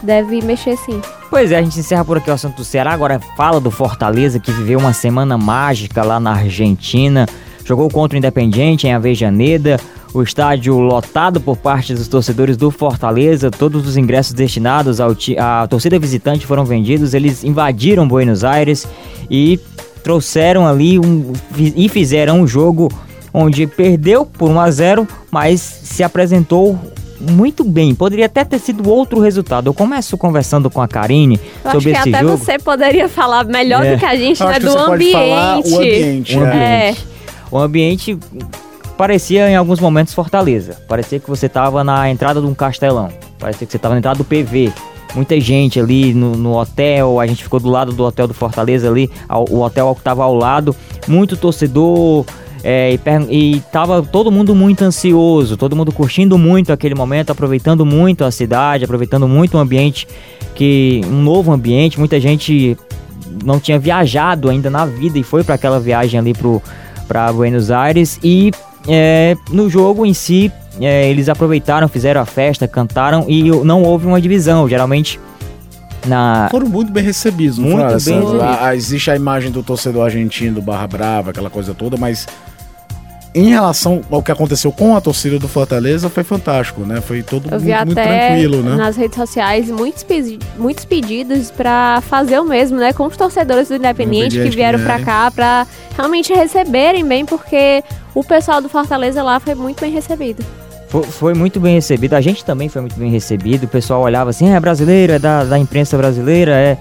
deve 0.03 0.43
mexer 0.43 0.77
sim. 0.77 1.01
Pois 1.31 1.51
é, 1.51 1.59
a 1.59 1.63
gente 1.63 1.79
encerra 1.79 2.05
por 2.05 2.17
aqui 2.17 2.31
o 2.31 2.33
assunto 2.33 2.57
do 2.57 2.65
Ceará. 2.65 2.93
Agora 2.93 3.21
fala 3.37 3.61
do 3.61 3.71
Fortaleza, 3.71 4.39
que 4.39 4.53
viveu 4.53 4.79
uma 4.79 4.93
semana 4.93 5.37
mágica 5.37 6.03
lá 6.03 6.21
na 6.21 6.33
Argentina. 6.33 7.27
Jogou 7.65 7.91
contra 7.91 8.17
o 8.17 8.19
Independiente 8.19 8.87
em 8.87 8.93
Avejaneda. 8.93 9.81
O 10.15 10.23
estádio 10.23 10.79
lotado 10.79 11.41
por 11.41 11.57
parte 11.57 11.93
dos 11.93 12.07
torcedores 12.07 12.57
do 12.57 12.71
Fortaleza. 12.71 13.51
Todos 13.51 13.87
os 13.87 13.97
ingressos 13.97 14.33
destinados 14.33 15.01
ao 15.01 15.17
à 15.37 15.67
torcida 15.67 15.99
visitante 15.99 16.47
foram 16.47 16.65
vendidos. 16.65 17.15
Eles 17.15 17.43
invadiram 17.43 18.07
Buenos 18.07 18.45
Aires 18.45 18.87
e 19.29 19.59
trouxeram 20.05 20.69
ali 20.69 21.01
um, 21.01 21.33
e 21.59 21.89
fizeram 21.89 22.43
um 22.43 22.47
jogo 22.47 22.93
onde 23.33 23.67
perdeu 23.67 24.25
por 24.25 24.49
1 24.51 24.61
a 24.61 24.71
0, 24.71 25.09
mas 25.33 25.61
se 25.61 26.05
apresentou 26.05 26.79
muito 27.21 27.65
bem. 27.65 27.93
Poderia 27.93 28.27
até 28.27 28.45
ter 28.45 28.61
sido 28.61 28.89
outro 28.89 29.19
resultado. 29.19 29.69
Eu 29.69 29.75
começo 29.75 30.17
conversando 30.17 30.71
com 30.71 30.81
a 30.81 30.87
Karine 30.87 31.41
Eu 31.65 31.73
sobre 31.73 31.93
acho 31.93 32.03
que 32.05 32.09
esse 32.11 32.17
até 32.17 32.25
jogo. 32.25 32.37
você 32.37 32.59
poderia 32.59 33.09
falar 33.09 33.45
melhor 33.47 33.85
É. 33.85 33.95
do 33.95 33.99
que 33.99 34.07
a 34.07 34.15
gente, 34.15 34.45
né? 34.45 34.61
Do 34.61 34.71
você 34.71 34.85
pode 34.87 35.11
falar 35.13 35.57
ambiente. 35.57 35.73
o 35.73 35.77
ambiente. 35.79 36.37
O 36.37 36.41
né? 36.41 36.53
ambiente. 36.53 37.07
O 37.51 37.59
ambiente 37.59 38.19
parecia 38.97 39.51
em 39.51 39.57
alguns 39.57 39.81
momentos 39.81 40.15
Fortaleza. 40.15 40.77
Parecia 40.89 41.19
que 41.21 41.29
você 41.29 41.47
estava 41.47 41.83
na 41.85 42.09
entrada 42.11 42.41
de 42.41 42.47
um 42.47 42.55
castelão. 42.55 43.09
Parecia 43.39 43.67
que 43.67 43.71
você 43.73 43.77
estava 43.77 43.95
na 43.95 43.99
entrada 43.99 44.19
do 44.19 44.25
PV. 44.25 44.73
Muita 45.15 45.39
gente 45.41 45.79
ali 45.79 46.13
no, 46.13 46.35
no 46.37 46.57
hotel, 46.59 47.21
a 47.21 47.27
gente 47.27 47.43
ficou 47.45 47.61
do 47.61 47.69
lado 47.69 47.93
do 47.93 48.03
hotel 48.03 48.27
do 48.27 48.35
Fortaleza 48.35 48.89
ali, 48.89 49.09
ao- 49.29 49.45
o 49.49 49.61
hotel 49.63 49.95
que 49.95 50.01
estava 50.01 50.25
ao 50.25 50.35
lado, 50.35 50.75
muito 51.07 51.37
torcedor, 51.37 52.25
é, 52.65 52.95
e, 52.95 52.99
per- 52.99 53.27
e 53.31 53.61
tava 53.71 54.03
todo 54.03 54.33
mundo 54.33 54.55
muito 54.57 54.83
ansioso, 54.83 55.57
todo 55.57 55.77
mundo 55.77 55.93
curtindo 55.93 56.37
muito 56.37 56.73
aquele 56.73 56.97
momento, 56.97 57.31
aproveitando 57.31 57.87
muito 57.87 58.25
a 58.25 58.31
cidade, 58.33 58.85
aproveitando 58.85 59.29
muito 59.29 59.57
o 59.57 59.61
ambiente, 59.61 60.09
que 60.55 61.01
um 61.07 61.23
novo 61.23 61.53
ambiente, 61.53 61.97
muita 61.99 62.19
gente 62.21 62.77
não 63.45 63.61
tinha 63.61 63.79
viajado 63.79 64.49
ainda 64.51 64.69
na 64.69 64.85
vida 64.85 65.17
e 65.17 65.23
foi 65.23 65.45
para 65.45 65.55
aquela 65.55 65.79
viagem 65.79 66.19
ali 66.19 66.33
para 67.07 67.33
Buenos 67.33 67.71
Aires 67.71 68.19
e 68.23 68.51
é, 68.89 69.37
no 69.51 69.69
jogo 69.69 70.05
em 70.05 70.15
si 70.15 70.53
é, 70.81 71.09
eles 71.09 71.29
aproveitaram, 71.29 71.89
fizeram 71.89 72.21
a 72.21 72.27
festa, 72.27 72.67
cantaram 72.67 73.27
e 73.29 73.51
não 73.65 73.83
houve 73.83 74.07
uma 74.07 74.21
divisão. 74.21 74.69
Geralmente 74.69 75.21
na 76.07 76.49
Foram 76.51 76.69
muito 76.69 76.93
bem 76.93 77.03
recebidos, 77.03 77.59
Muito 77.59 77.73
foram, 77.73 77.87
bem 77.87 77.95
recebidos. 77.95 78.41
Ah, 78.41 78.75
existe 78.75 79.11
a 79.11 79.17
imagem 79.17 79.51
do 79.51 79.63
torcedor 79.63 80.05
argentino, 80.05 80.57
do 80.57 80.63
Barra 80.63 80.87
Brava, 80.87 81.31
aquela 81.31 81.49
coisa 81.51 81.75
toda, 81.75 81.97
mas 81.97 82.27
em 83.35 83.49
relação 83.49 84.01
ao 84.11 84.23
que 84.23 84.31
aconteceu 84.31 84.71
com 84.71 84.95
a 84.97 85.01
torcida 85.01 85.39
do 85.39 85.49
Fortaleza, 85.49 86.09
foi 86.09 86.23
fantástico, 86.23 86.83
né? 86.83 87.01
Foi 87.01 87.23
todo 87.23 87.49
Eu 87.53 87.61
muito, 87.61 87.95
tranquilo, 87.95 88.63
né? 88.63 88.77
nas 88.77 88.97
redes 88.97 89.17
sociais 89.17 89.69
muitos, 89.69 90.03
pedi- 90.05 90.39
muitos 90.57 90.85
pedidos 90.85 91.51
pra 91.51 92.01
fazer 92.09 92.39
o 92.39 92.45
mesmo, 92.45 92.79
né? 92.79 92.93
Com 92.93 93.07
os 93.07 93.17
torcedores 93.17 93.69
do 93.69 93.75
Independiente 93.75 94.41
que 94.41 94.51
vieram 94.51 94.79
pra 94.79 94.97
vierem. 94.99 95.05
cá 95.05 95.31
pra 95.31 95.67
realmente 95.97 96.33
receberem 96.33 97.05
bem, 97.05 97.25
porque 97.25 97.83
o 98.15 98.23
pessoal 98.23 98.61
do 98.63 98.69
Fortaleza 98.69 99.23
lá 99.23 99.41
foi 99.41 99.55
muito 99.57 99.81
bem 99.81 99.91
recebido. 99.93 100.45
Fo- 100.89 101.03
Foi 101.03 101.35
muito 101.35 101.59
bem 101.59 101.75
recebido, 101.75 102.15
a 102.15 102.21
gente 102.21 102.45
também 102.45 102.69
foi 102.69 102.81
muito 102.83 102.95
bem 102.97 103.11
recebido. 103.11 103.65
O 103.65 103.69
pessoal 103.69 104.01
olhava 104.03 104.31
assim: 104.31 104.51
é 104.55 104.61
brasileiro, 104.61 105.13
é 105.15 105.19
da, 105.19 105.43
da 105.43 105.59
imprensa 105.59 105.97
brasileira, 105.97 106.53
é, 106.53 106.79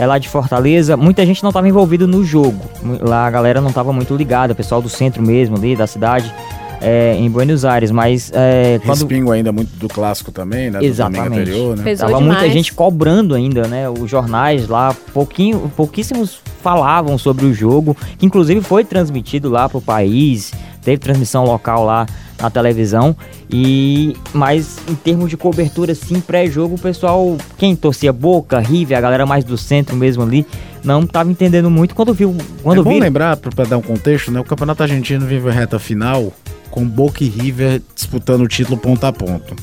é 0.00 0.06
lá 0.06 0.16
de 0.16 0.30
Fortaleza. 0.30 0.96
Muita 0.96 1.26
gente 1.26 1.42
não 1.42 1.50
estava 1.50 1.68
envolvido 1.68 2.08
no 2.08 2.24
jogo. 2.24 2.58
Lá 3.02 3.26
a 3.26 3.30
galera 3.30 3.60
não 3.60 3.68
estava 3.68 3.92
muito 3.92 4.16
ligada, 4.16 4.54
o 4.54 4.56
pessoal 4.56 4.80
do 4.80 4.88
centro 4.88 5.22
mesmo 5.22 5.58
ali, 5.58 5.76
da 5.76 5.86
cidade, 5.86 6.32
é, 6.80 7.14
em 7.18 7.28
Buenos 7.28 7.66
Aires. 7.66 7.90
Mas 7.90 8.32
é, 8.34 8.80
quando. 8.82 9.00
Respingo 9.00 9.30
ainda 9.30 9.52
muito 9.52 9.76
do 9.76 9.88
clássico 9.88 10.32
também, 10.32 10.70
né? 10.70 10.78
Do 10.78 10.84
Exatamente. 10.86 11.40
anterior, 11.40 11.76
né? 11.76 11.84
Pesou 11.84 12.08
Tava 12.08 12.18
muita 12.18 12.36
demais. 12.36 12.52
gente 12.54 12.72
cobrando 12.72 13.34
ainda, 13.34 13.68
né? 13.68 13.90
Os 13.90 14.10
jornais 14.10 14.68
lá, 14.68 14.96
pouquinho, 15.12 15.70
pouquíssimos 15.76 16.40
falavam 16.62 17.18
sobre 17.18 17.44
o 17.44 17.52
jogo, 17.52 17.94
que 18.16 18.24
inclusive 18.24 18.62
foi 18.62 18.84
transmitido 18.84 19.50
lá 19.50 19.68
pro 19.68 19.82
país, 19.82 20.50
teve 20.82 20.96
transmissão 20.96 21.44
local 21.44 21.84
lá 21.84 22.06
na 22.40 22.50
televisão. 22.50 23.16
E 23.50 24.16
mas 24.32 24.78
em 24.88 24.94
termos 24.94 25.28
de 25.30 25.36
cobertura 25.36 25.92
assim 25.92 26.20
pré-jogo, 26.20 26.74
o 26.74 26.78
pessoal, 26.78 27.36
quem 27.58 27.74
torcia 27.76 28.12
Boca, 28.12 28.58
River, 28.58 28.96
a 28.96 29.00
galera 29.00 29.26
mais 29.26 29.44
do 29.44 29.56
centro 29.58 29.96
mesmo 29.96 30.22
ali, 30.22 30.46
não 30.82 31.06
tava 31.06 31.30
entendendo 31.30 31.70
muito 31.70 31.94
quando 31.94 32.14
viu, 32.14 32.34
quando 32.62 32.80
é 32.80 32.84
bom 32.84 32.90
lembrar, 33.00 33.36
pra 33.36 33.64
dar 33.64 33.76
um 33.78 33.82
contexto, 33.82 34.30
né? 34.30 34.40
O 34.40 34.44
Campeonato 34.44 34.82
Argentino 34.82 35.26
vive 35.26 35.48
a 35.48 35.52
reta 35.52 35.78
final 35.78 36.32
com 36.70 36.86
Boca 36.86 37.24
e 37.24 37.28
River 37.28 37.82
disputando 37.94 38.42
o 38.42 38.48
título 38.48 38.78
ponto 38.78 39.04
a 39.04 39.12
ponto. 39.12 39.54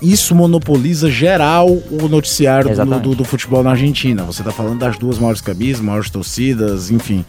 Isso 0.00 0.34
monopoliza 0.34 1.10
geral 1.10 1.68
o 1.68 2.08
noticiário 2.08 2.68
do, 2.86 2.90
do- 3.02 3.14
do 3.16 3.24
futebol 3.24 3.62
na 3.62 3.72
Argentina. 3.72 4.22
Você 4.24 4.42
tá 4.42 4.50
falando 4.50 4.78
das 4.78 4.96
duas 4.96 5.18
maiores 5.18 5.42
camisas, 5.42 5.82
maiores 5.82 6.08
torcidas, 6.08 6.90
enfim. 6.90 7.22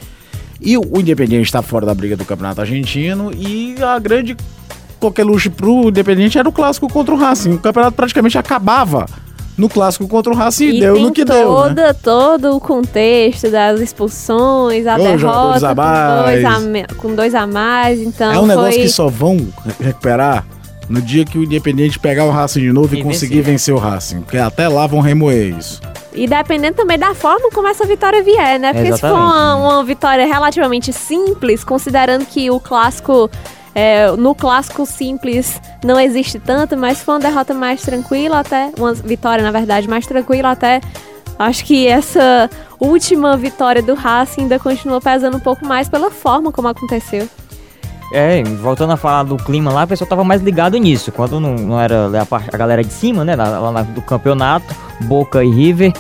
E 0.62 0.78
o 0.78 0.84
Independiente 1.00 1.46
está 1.48 1.62
fora 1.62 1.86
da 1.86 1.94
briga 1.94 2.16
do 2.16 2.24
Campeonato 2.24 2.62
Argentino 2.62 3.32
e 3.36 3.76
a 3.82 3.98
grande 3.98 4.38
qualquer 5.00 5.24
luxo 5.26 5.50
pro 5.50 5.88
Independiente 5.90 6.38
era 6.38 6.48
o 6.48 6.52
clássico 6.52 6.88
contra 6.88 7.14
o 7.16 7.18
Racing. 7.18 7.54
O 7.54 7.58
campeonato 7.60 7.96
praticamente 7.98 8.38
acabava 8.38 9.08
no 9.58 9.68
clássico 9.68 10.08
contra 10.08 10.32
o 10.32 10.36
Racing 10.36 10.70
e, 10.70 10.80
deu 10.80 11.00
no 11.00 11.12
que 11.12 11.26
deu. 11.26 11.36
Né? 11.36 11.44
toda, 11.44 11.94
todo 11.96 12.56
o 12.56 12.60
contexto 12.60 13.50
das 13.50 13.80
expulsões, 13.82 14.86
a 14.86 14.98
Dois 14.98 15.20
derrota 15.20 15.38
com 15.44 15.50
dois 15.52 15.64
a, 15.64 15.76
mais. 15.76 16.64
me- 16.64 16.88
com 16.98 17.16
dois 17.16 17.36
a 17.36 17.48
mais, 17.48 18.00
então 18.00 18.32
É 18.32 18.40
um 18.40 18.46
negócio 18.46 18.74
foi... 18.74 18.82
que 18.84 18.90
só 18.90 19.08
vão 19.10 19.38
re- 19.38 19.86
recuperar 19.86 20.46
no 20.88 21.02
dia 21.02 21.26
que 21.26 21.38
o 21.40 21.44
Independente 21.44 21.98
pegar 21.98 22.26
o 22.26 22.30
Racing 22.32 22.62
de 22.62 22.72
novo 22.72 22.94
e, 22.96 23.00
E 23.00 23.04
conseguir 23.04 23.42
vencer 23.42 23.74
o 23.74 23.78
Racing. 23.78 24.22
Porque 24.22 24.38
até 24.38 24.68
lá 24.68 24.86
vão 24.88 25.00
remoer 25.00 25.58
isso. 25.58 25.82
E 26.14 26.28
dependendo 26.28 26.76
também 26.76 27.00
da 27.00 27.14
forma 27.14 27.50
como 27.52 27.68
essa 27.68 27.86
vitória 27.86 28.22
vier, 28.22 28.60
né? 28.60 28.74
Porque 28.74 28.94
se 28.94 29.00
for 29.00 29.08
Exatamente. 29.08 29.34
uma, 29.34 29.56
uma 29.56 29.84
vitória 29.84 30.26
relativamente 30.26 30.92
simples, 30.92 31.64
considerando 31.64 32.26
que 32.26 32.52
o 32.52 32.60
clássico, 32.60 33.30
é, 33.74 34.12
no 34.12 34.36
clássico 34.36 34.86
simples 34.86 35.62
não 35.84 36.00
existe 36.00 36.38
tanto, 36.40 36.76
mas 36.76 37.02
for 37.02 37.14
uma 37.14 37.20
derrota 37.20 37.54
mais 37.54 37.82
tranquila 37.82 38.40
até, 38.40 38.72
uma 38.78 38.94
vitória 38.94 39.44
na 39.44 39.52
verdade 39.52 39.88
mais 39.88 40.06
tranquila 40.06 40.52
até, 40.52 40.82
acho 41.40 41.64
que 41.64 41.88
essa 41.88 42.50
última 42.80 43.38
vitória 43.38 43.82
do 43.82 43.94
Racing 43.94 44.42
ainda 44.42 44.60
continua 44.60 45.00
pesando 45.00 45.38
um 45.38 45.40
pouco 45.42 45.66
mais 45.66 45.88
pela 45.88 46.12
forma 46.12 46.52
como 46.52 46.68
aconteceu. 46.68 47.28
É, 48.14 48.44
voltando 48.44 48.92
a 48.92 48.98
falar 48.98 49.24
do 49.24 49.38
clima 49.38 49.72
lá, 49.72 49.86
o 49.86 49.88
pessoal 49.88 50.08
tava 50.10 50.24
mais 50.24 50.42
ligado 50.42 50.78
nisso. 50.78 51.12
Quando 51.12 51.40
não, 51.40 51.56
não 51.56 51.80
era 51.80 52.22
a, 52.22 52.26
parte- 52.26 52.50
a 52.54 52.58
galera 52.58 52.84
de 52.84 52.92
cima, 52.92 53.24
né? 53.24 53.36
Lá, 53.36 53.70
lá 53.70 53.82
do 53.84 54.02
campeonato, 54.02 54.76
Boca 55.06 55.44
e 55.44 55.50
River, 55.50 55.94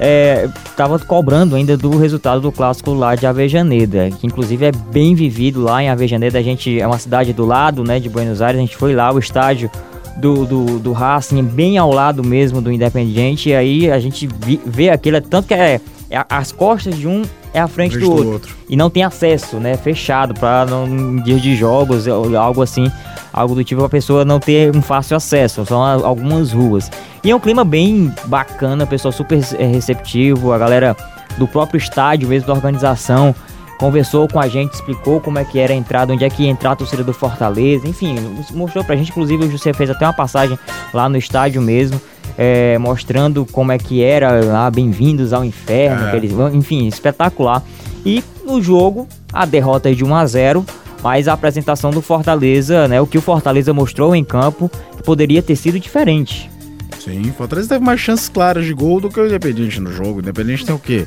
é, 0.00 0.48
tava 0.76 0.98
cobrando 1.00 1.56
ainda 1.56 1.76
do 1.76 1.98
resultado 1.98 2.40
do 2.40 2.52
clássico 2.52 2.94
lá 2.94 3.16
de 3.16 3.26
Avejaneda, 3.26 4.10
que 4.10 4.26
inclusive 4.26 4.66
é 4.66 4.72
bem 4.72 5.16
vivido 5.16 5.60
lá 5.60 5.82
em 5.82 5.90
Avejaneda. 5.90 6.38
A 6.38 6.42
gente 6.42 6.80
é 6.80 6.86
uma 6.86 6.98
cidade 6.98 7.32
do 7.32 7.44
lado, 7.44 7.82
né, 7.82 7.98
de 7.98 8.08
Buenos 8.08 8.40
Aires. 8.40 8.58
A 8.58 8.62
gente 8.62 8.76
foi 8.76 8.94
lá, 8.94 9.12
o 9.12 9.18
estádio 9.18 9.68
do, 10.16 10.46
do, 10.46 10.78
do 10.78 10.92
Racing, 10.92 11.42
bem 11.42 11.76
ao 11.76 11.92
lado 11.92 12.22
mesmo 12.22 12.60
do 12.60 12.70
Independiente. 12.70 13.48
E 13.48 13.54
aí 13.54 13.90
a 13.90 13.98
gente 13.98 14.28
vê 14.64 14.90
aquilo, 14.90 15.16
é 15.16 15.20
tanto 15.20 15.48
que 15.48 15.54
é, 15.54 15.80
é 16.08 16.24
as 16.28 16.52
costas 16.52 16.96
de 16.96 17.08
um 17.08 17.22
é 17.52 17.60
a 17.60 17.68
frente 17.68 17.92
Frente 17.92 18.04
do 18.04 18.10
do 18.10 18.16
outro 18.16 18.32
outro. 18.32 18.56
e 18.68 18.76
não 18.76 18.90
tem 18.90 19.02
acesso, 19.02 19.56
né? 19.56 19.76
Fechado 19.76 20.34
para 20.34 20.66
não 20.66 20.86
em 20.86 21.22
dias 21.22 21.40
de 21.40 21.56
jogos 21.56 22.06
ou 22.06 22.36
algo 22.36 22.62
assim, 22.62 22.90
algo 23.32 23.54
do 23.54 23.64
tipo 23.64 23.82
a 23.82 23.88
pessoa 23.88 24.24
não 24.24 24.38
ter 24.38 24.74
um 24.74 24.82
fácil 24.82 25.16
acesso. 25.16 25.64
São 25.64 25.82
algumas 25.82 26.52
ruas. 26.52 26.90
E 27.24 27.30
é 27.30 27.34
um 27.34 27.40
clima 27.40 27.64
bem 27.64 28.12
bacana, 28.26 28.86
pessoal 28.86 29.12
super 29.12 29.40
é, 29.58 29.66
receptivo, 29.66 30.52
a 30.52 30.58
galera 30.58 30.96
do 31.36 31.46
próprio 31.46 31.78
estádio, 31.78 32.28
mesmo 32.28 32.46
da 32.48 32.52
organização, 32.54 33.34
conversou 33.78 34.28
com 34.28 34.40
a 34.40 34.48
gente, 34.48 34.74
explicou 34.74 35.20
como 35.20 35.38
é 35.38 35.44
que 35.44 35.58
era 35.58 35.72
a 35.72 35.76
entrada, 35.76 36.12
onde 36.12 36.24
é 36.24 36.30
que 36.30 36.42
ia 36.42 36.50
entrar 36.50 36.72
a 36.72 36.76
torcida 36.76 37.04
do 37.04 37.12
Fortaleza, 37.12 37.86
enfim, 37.86 38.16
mostrou 38.52 38.84
pra 38.84 38.96
gente, 38.96 39.10
inclusive 39.10 39.44
o 39.44 39.50
José 39.50 39.72
fez 39.72 39.88
até 39.88 40.04
uma 40.04 40.12
passagem 40.12 40.58
lá 40.92 41.08
no 41.08 41.16
estádio 41.16 41.62
mesmo, 41.62 42.00
é, 42.36 42.76
mostrando 42.78 43.46
como 43.46 43.72
é 43.72 43.78
que 43.78 44.02
era 44.02 44.44
lá, 44.44 44.70
bem-vindos 44.70 45.32
ao 45.32 45.44
inferno, 45.44 46.04
É. 46.04 46.08
aqueles- 46.08 46.32
enfim, 46.52 46.86
espetacular. 46.86 47.62
E 48.04 48.22
no 48.44 48.60
jogo, 48.62 49.06
a 49.32 49.44
derrota 49.44 49.90
é 49.90 49.94
de 49.94 50.04
1 50.04 50.14
a 50.14 50.26
0 50.26 50.64
mas 51.02 51.28
a 51.28 51.32
apresentação 51.32 51.90
do 51.92 52.02
Fortaleza, 52.02 52.88
né, 52.88 53.00
o 53.00 53.06
que 53.06 53.16
o 53.16 53.20
Fortaleza 53.20 53.72
mostrou 53.72 54.16
em 54.16 54.24
campo, 54.24 54.68
poderia 55.04 55.40
ter 55.40 55.54
sido 55.54 55.78
diferente. 55.78 56.50
Sim, 56.98 57.22
o 57.30 57.32
Fortaleza 57.32 57.68
teve 57.68 57.84
mais 57.84 58.00
chances 58.00 58.28
claras 58.28 58.64
de 58.66 58.74
gol 58.74 59.00
do 59.00 59.08
que 59.08 59.20
o 59.20 59.26
Independente 59.26 59.80
no 59.80 59.92
jogo. 59.92 60.16
O 60.16 60.20
Independente 60.20 60.66
tem 60.66 60.74
o 60.74 60.78
quê? 60.78 61.06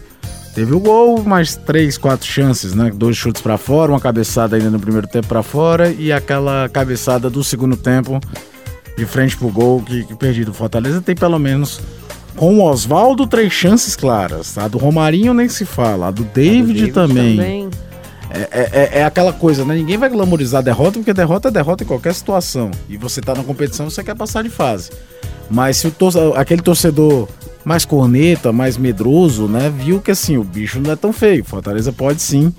Teve 0.55 0.73
o 0.73 0.79
gol, 0.79 1.21
mais 1.23 1.55
três, 1.55 1.97
quatro 1.97 2.25
chances, 2.25 2.73
né? 2.73 2.91
Dois 2.93 3.15
chutes 3.17 3.41
pra 3.41 3.57
fora, 3.57 3.91
uma 3.91 3.99
cabeçada 3.99 4.55
ainda 4.55 4.69
no 4.69 4.79
primeiro 4.79 5.07
tempo 5.07 5.27
pra 5.27 5.43
fora 5.43 5.89
e 5.89 6.11
aquela 6.11 6.67
cabeçada 6.69 7.29
do 7.29 7.43
segundo 7.43 7.75
tempo 7.77 8.19
de 9.01 9.05
frente 9.07 9.35
pro 9.35 9.49
gol 9.49 9.81
que, 9.81 10.03
que 10.03 10.13
perdido. 10.15 10.51
O 10.51 10.53
Fortaleza 10.53 11.01
tem 11.01 11.15
pelo 11.15 11.39
menos 11.39 11.81
com 12.35 12.59
o 12.59 12.63
Oswaldo 12.63 13.25
três 13.25 13.51
chances 13.51 13.95
claras. 13.95 14.57
A 14.59 14.67
do 14.67 14.77
Romarinho 14.77 15.33
nem 15.33 15.49
se 15.49 15.65
fala, 15.65 16.07
a 16.07 16.11
do 16.11 16.23
David, 16.23 16.91
David 16.91 16.91
também. 16.91 17.69
É, 18.29 18.47
é- 18.51 18.99
é 18.99 19.03
aquela 19.03 19.33
coisa, 19.33 19.65
né? 19.65 19.75
Ninguém 19.75 19.97
vai 19.97 20.07
glamorizar 20.07 20.59
a 20.59 20.63
derrota, 20.63 20.99
porque 20.99 21.13
derrota 21.13 21.47
é 21.47 21.51
derrota 21.51 21.83
em 21.83 21.87
qualquer 21.87 22.13
situação. 22.13 22.69
E 22.87 22.95
você 22.95 23.19
tá 23.21 23.33
na 23.33 23.43
competição, 23.43 23.89
você 23.89 24.03
quer 24.03 24.15
passar 24.15 24.43
de 24.43 24.49
fase. 24.49 24.91
Mas 25.49 25.77
se 25.77 25.87
o 25.87 25.93
aquele 26.35 26.61
torcedor 26.61 27.27
mais 27.65 27.83
corneta, 27.83 28.53
mais 28.53 28.77
medroso, 28.77 29.47
né, 29.47 29.69
viu 29.75 29.99
que 29.99 30.11
assim, 30.11 30.37
o 30.37 30.43
bicho 30.43 30.79
não 30.79 30.91
é 30.91 30.95
tão 30.95 31.11
feio. 31.11 31.43
Fortaleza 31.43 31.91
pode 31.91 32.21
sim 32.21 32.53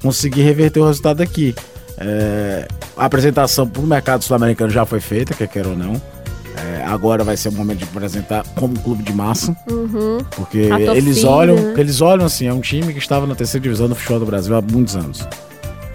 conseguir 0.00 0.42
reverter 0.42 0.80
o 0.80 0.86
resultado 0.86 1.20
aqui. 1.22 1.54
É, 2.00 2.68
a 2.96 3.04
apresentação 3.04 3.66
para 3.66 3.82
o 3.82 3.86
mercado 3.86 4.22
sul-americano 4.22 4.70
já 4.70 4.84
foi 4.84 5.00
feita, 5.00 5.34
quer 5.34 5.48
queira 5.48 5.68
ou 5.68 5.76
não. 5.76 6.00
É, 6.56 6.84
agora 6.84 7.22
vai 7.22 7.36
ser 7.36 7.50
o 7.50 7.52
momento 7.52 7.78
de 7.78 7.84
apresentar 7.84 8.44
como 8.54 8.78
clube 8.80 9.02
de 9.02 9.12
massa. 9.12 9.56
Uhum. 9.70 10.18
Porque 10.30 10.68
A 10.72 10.80
eles 10.96 11.22
olham, 11.22 11.54
né? 11.54 11.74
eles 11.76 12.00
olham 12.00 12.26
assim, 12.26 12.46
é 12.46 12.52
um 12.52 12.60
time 12.60 12.92
que 12.92 12.98
estava 12.98 13.26
na 13.26 13.34
terceira 13.34 13.62
divisão 13.62 13.88
do 13.88 13.94
futebol 13.94 14.20
do 14.20 14.26
Brasil 14.26 14.56
há 14.56 14.60
muitos 14.60 14.96
anos. 14.96 15.26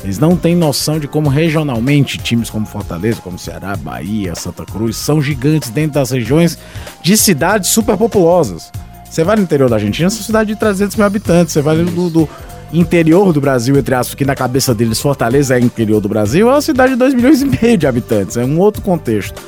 Eles 0.03 0.19
não 0.19 0.35
têm 0.35 0.55
noção 0.55 0.99
de 0.99 1.07
como 1.07 1.29
regionalmente 1.29 2.17
times 2.17 2.49
como 2.49 2.65
Fortaleza, 2.65 3.21
como 3.21 3.39
Ceará, 3.39 3.75
Bahia, 3.75 4.35
Santa 4.35 4.65
Cruz 4.65 4.97
são 4.97 5.21
gigantes 5.21 5.69
dentro 5.69 5.93
das 5.93 6.11
regiões 6.11 6.57
de 7.01 7.15
cidades 7.15 7.69
superpopulosas. 7.69 8.69
Você 9.09 9.23
vai 9.23 9.37
no 9.37 9.43
interior 9.43 9.69
da 9.69 9.77
Argentina, 9.77 10.09
são 10.09 10.21
cidade 10.21 10.53
de 10.53 10.59
300 10.59 10.97
mil 10.97 11.05
habitantes. 11.05 11.53
Você 11.53 11.61
vai 11.61 11.77
do, 11.77 12.09
do 12.09 12.29
interior 12.73 13.31
do 13.31 13.39
Brasil, 13.39 13.77
entre 13.77 13.93
aspas, 13.95 14.15
que 14.15 14.25
na 14.25 14.35
cabeça 14.35 14.73
deles 14.73 14.99
Fortaleza 14.99 15.55
é 15.55 15.59
interior 15.59 16.01
do 16.01 16.09
Brasil, 16.09 16.49
é 16.49 16.51
uma 16.53 16.61
cidade 16.61 16.93
de 16.93 16.97
2 16.97 17.13
milhões 17.13 17.41
e 17.41 17.45
meio 17.45 17.77
de 17.77 17.85
habitantes. 17.87 18.35
É 18.35 18.43
um 18.43 18.59
outro 18.59 18.81
contexto. 18.81 19.41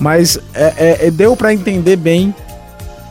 Mas 0.00 0.38
é- 0.54 0.72
é- 0.76 1.06
é- 1.06 1.10
deu 1.10 1.36
pra 1.36 1.52
entender 1.52 1.96
bem 1.96 2.34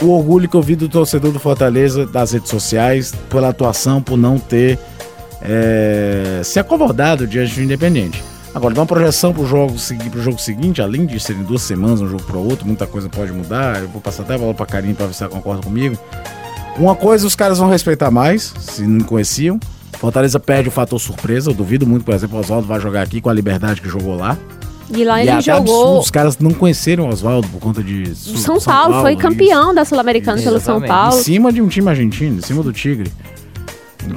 o 0.02 0.10
orgulho 0.10 0.50
que 0.50 0.56
eu 0.56 0.62
vi 0.62 0.76
do 0.76 0.89
torcedor 0.89 1.32
do 1.32 1.39
Fortaleza 1.39 2.06
das 2.06 2.32
redes 2.32 2.50
sociais 2.50 3.13
pela 3.30 3.50
atuação, 3.50 4.02
por 4.02 4.17
não 4.17 4.38
ter 4.39 4.78
é, 5.43 6.41
se 6.43 6.60
acovardado 6.60 7.26
diante 7.26 7.56
do 7.56 7.62
Independente. 7.63 8.24
Agora, 8.54 8.74
dá 8.74 8.82
uma 8.82 8.88
projeção 8.88 9.34
pro 9.34 9.45
jogo, 9.45 9.74
pro 10.12 10.21
jogo 10.21 10.38
seguinte, 10.39 10.82
além 10.82 11.06
de 11.06 11.19
serem 11.19 11.41
duas 11.43 11.62
semanas 11.62 12.02
um 12.02 12.08
jogo 12.08 12.24
pro 12.24 12.38
outro, 12.39 12.67
muita 12.67 12.86
coisa 12.86 13.08
pode 13.10 13.32
mudar. 13.32 13.82
Eu 13.82 13.88
vou 13.88 14.02
passar 14.02 14.24
até 14.24 14.36
a 14.36 14.38
bola 14.38 14.54
pra 14.54 14.65
Karine 14.65 14.93
pra 14.93 15.06
ver 15.08 15.13
se 15.13 15.24
ela 15.24 15.32
concorda 15.32 15.63
comigo. 15.63 15.97
Uma 16.78 16.96
coisa 16.96 17.28
os 17.28 17.36
caras 17.36 17.58
vão 17.60 17.70
respeitar 17.70 18.10
mais, 18.10 18.54
se 18.60 18.82
não 18.84 19.06
conheciam. 19.06 19.60
Fortaleza 20.00 20.40
perde 20.40 20.70
o 20.70 20.72
fator 20.72 21.00
surpresa. 21.00 21.52
Eu 21.52 21.54
duvido 21.54 21.86
muito, 21.86 22.04
por 22.04 22.14
exemplo, 22.16 22.38
o 22.38 22.40
Oswaldo 22.40 22.68
vai 22.68 22.80
jogar 22.80 23.04
aqui 23.04 23.22
com 23.22 23.30
a 23.30 23.34
liberdade 23.34 23.82
que 23.82 23.90
jogou 23.90 24.16
lá. 24.16 24.38
E 24.94 25.04
lá 25.06 25.20
e 25.20 25.24
ele 25.24 25.30
até 25.32 25.52
absurdo, 25.52 25.68
jogou. 25.68 26.00
os 26.00 26.12
caras 26.12 26.38
não 26.40 26.52
conheceram 26.52 27.06
o 27.06 27.10
Oswaldo 27.10 27.48
por 27.50 27.60
conta 27.60 27.82
de. 27.84 28.14
Su- 28.16 28.38
São, 28.38 28.60
Paulo, 28.60 29.02
foi 29.02 29.14
isso. 29.14 29.22
campeão 29.22 29.74
da 29.74 29.86
Sul-Americana 29.86 30.42
pelo 30.42 30.60
São 30.60 30.78
Exatamente. 30.78 30.86
Em 30.86 30.88
Paulo. 30.88 31.24
cima 31.24 31.54
de 31.54 31.62
um 31.62 31.68
time 31.68 31.88
argentino, 31.90 32.40
em 32.40 32.42
cima 32.42 32.62
do 32.64 32.74
Tigre. 32.74 33.12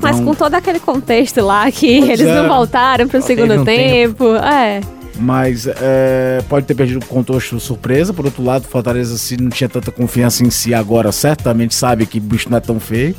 Mas 0.01 0.17
Então- 0.17 0.25
com 0.25 0.35
todo 0.35 0.55
aquele 0.55 0.81
contexto 0.81 1.41
lá 1.43 1.71
que 1.71 1.99
Pois 1.99 2.11
eles 2.11 2.27
é. 2.27 2.35
não 2.43 2.49
voltaram 2.49 3.07
pro 3.07 3.21
Só 3.21 3.27
teve 3.27 3.43
segundo 3.43 3.61
um 3.61 3.65
tempo. 3.65 4.35
É. 4.37 4.81
Mas 5.17 5.67
é, 5.67 6.43
pode 6.49 6.67
ter 6.67 6.75
perdido 6.75 7.03
o 7.03 7.07
contexto 7.07 7.59
surpresa. 7.61 8.13
Por 8.13 8.25
outro 8.25 8.43
lado, 8.43 8.67
Fortaleza, 8.67 9.17
se 9.17 9.37
não 9.37 9.49
tinha 9.49 9.69
tanta 9.69 9.93
confiança 9.93 10.45
em 10.45 10.51
si 10.51 10.75
agora, 10.75 11.13
certamente 11.13 11.75
sabe 11.75 12.05
que 12.05 12.19
o 12.19 12.21
bicho 12.21 12.51
não 12.51 12.59
é 12.59 12.61
tão 12.61 12.81
feio. 12.81 13.15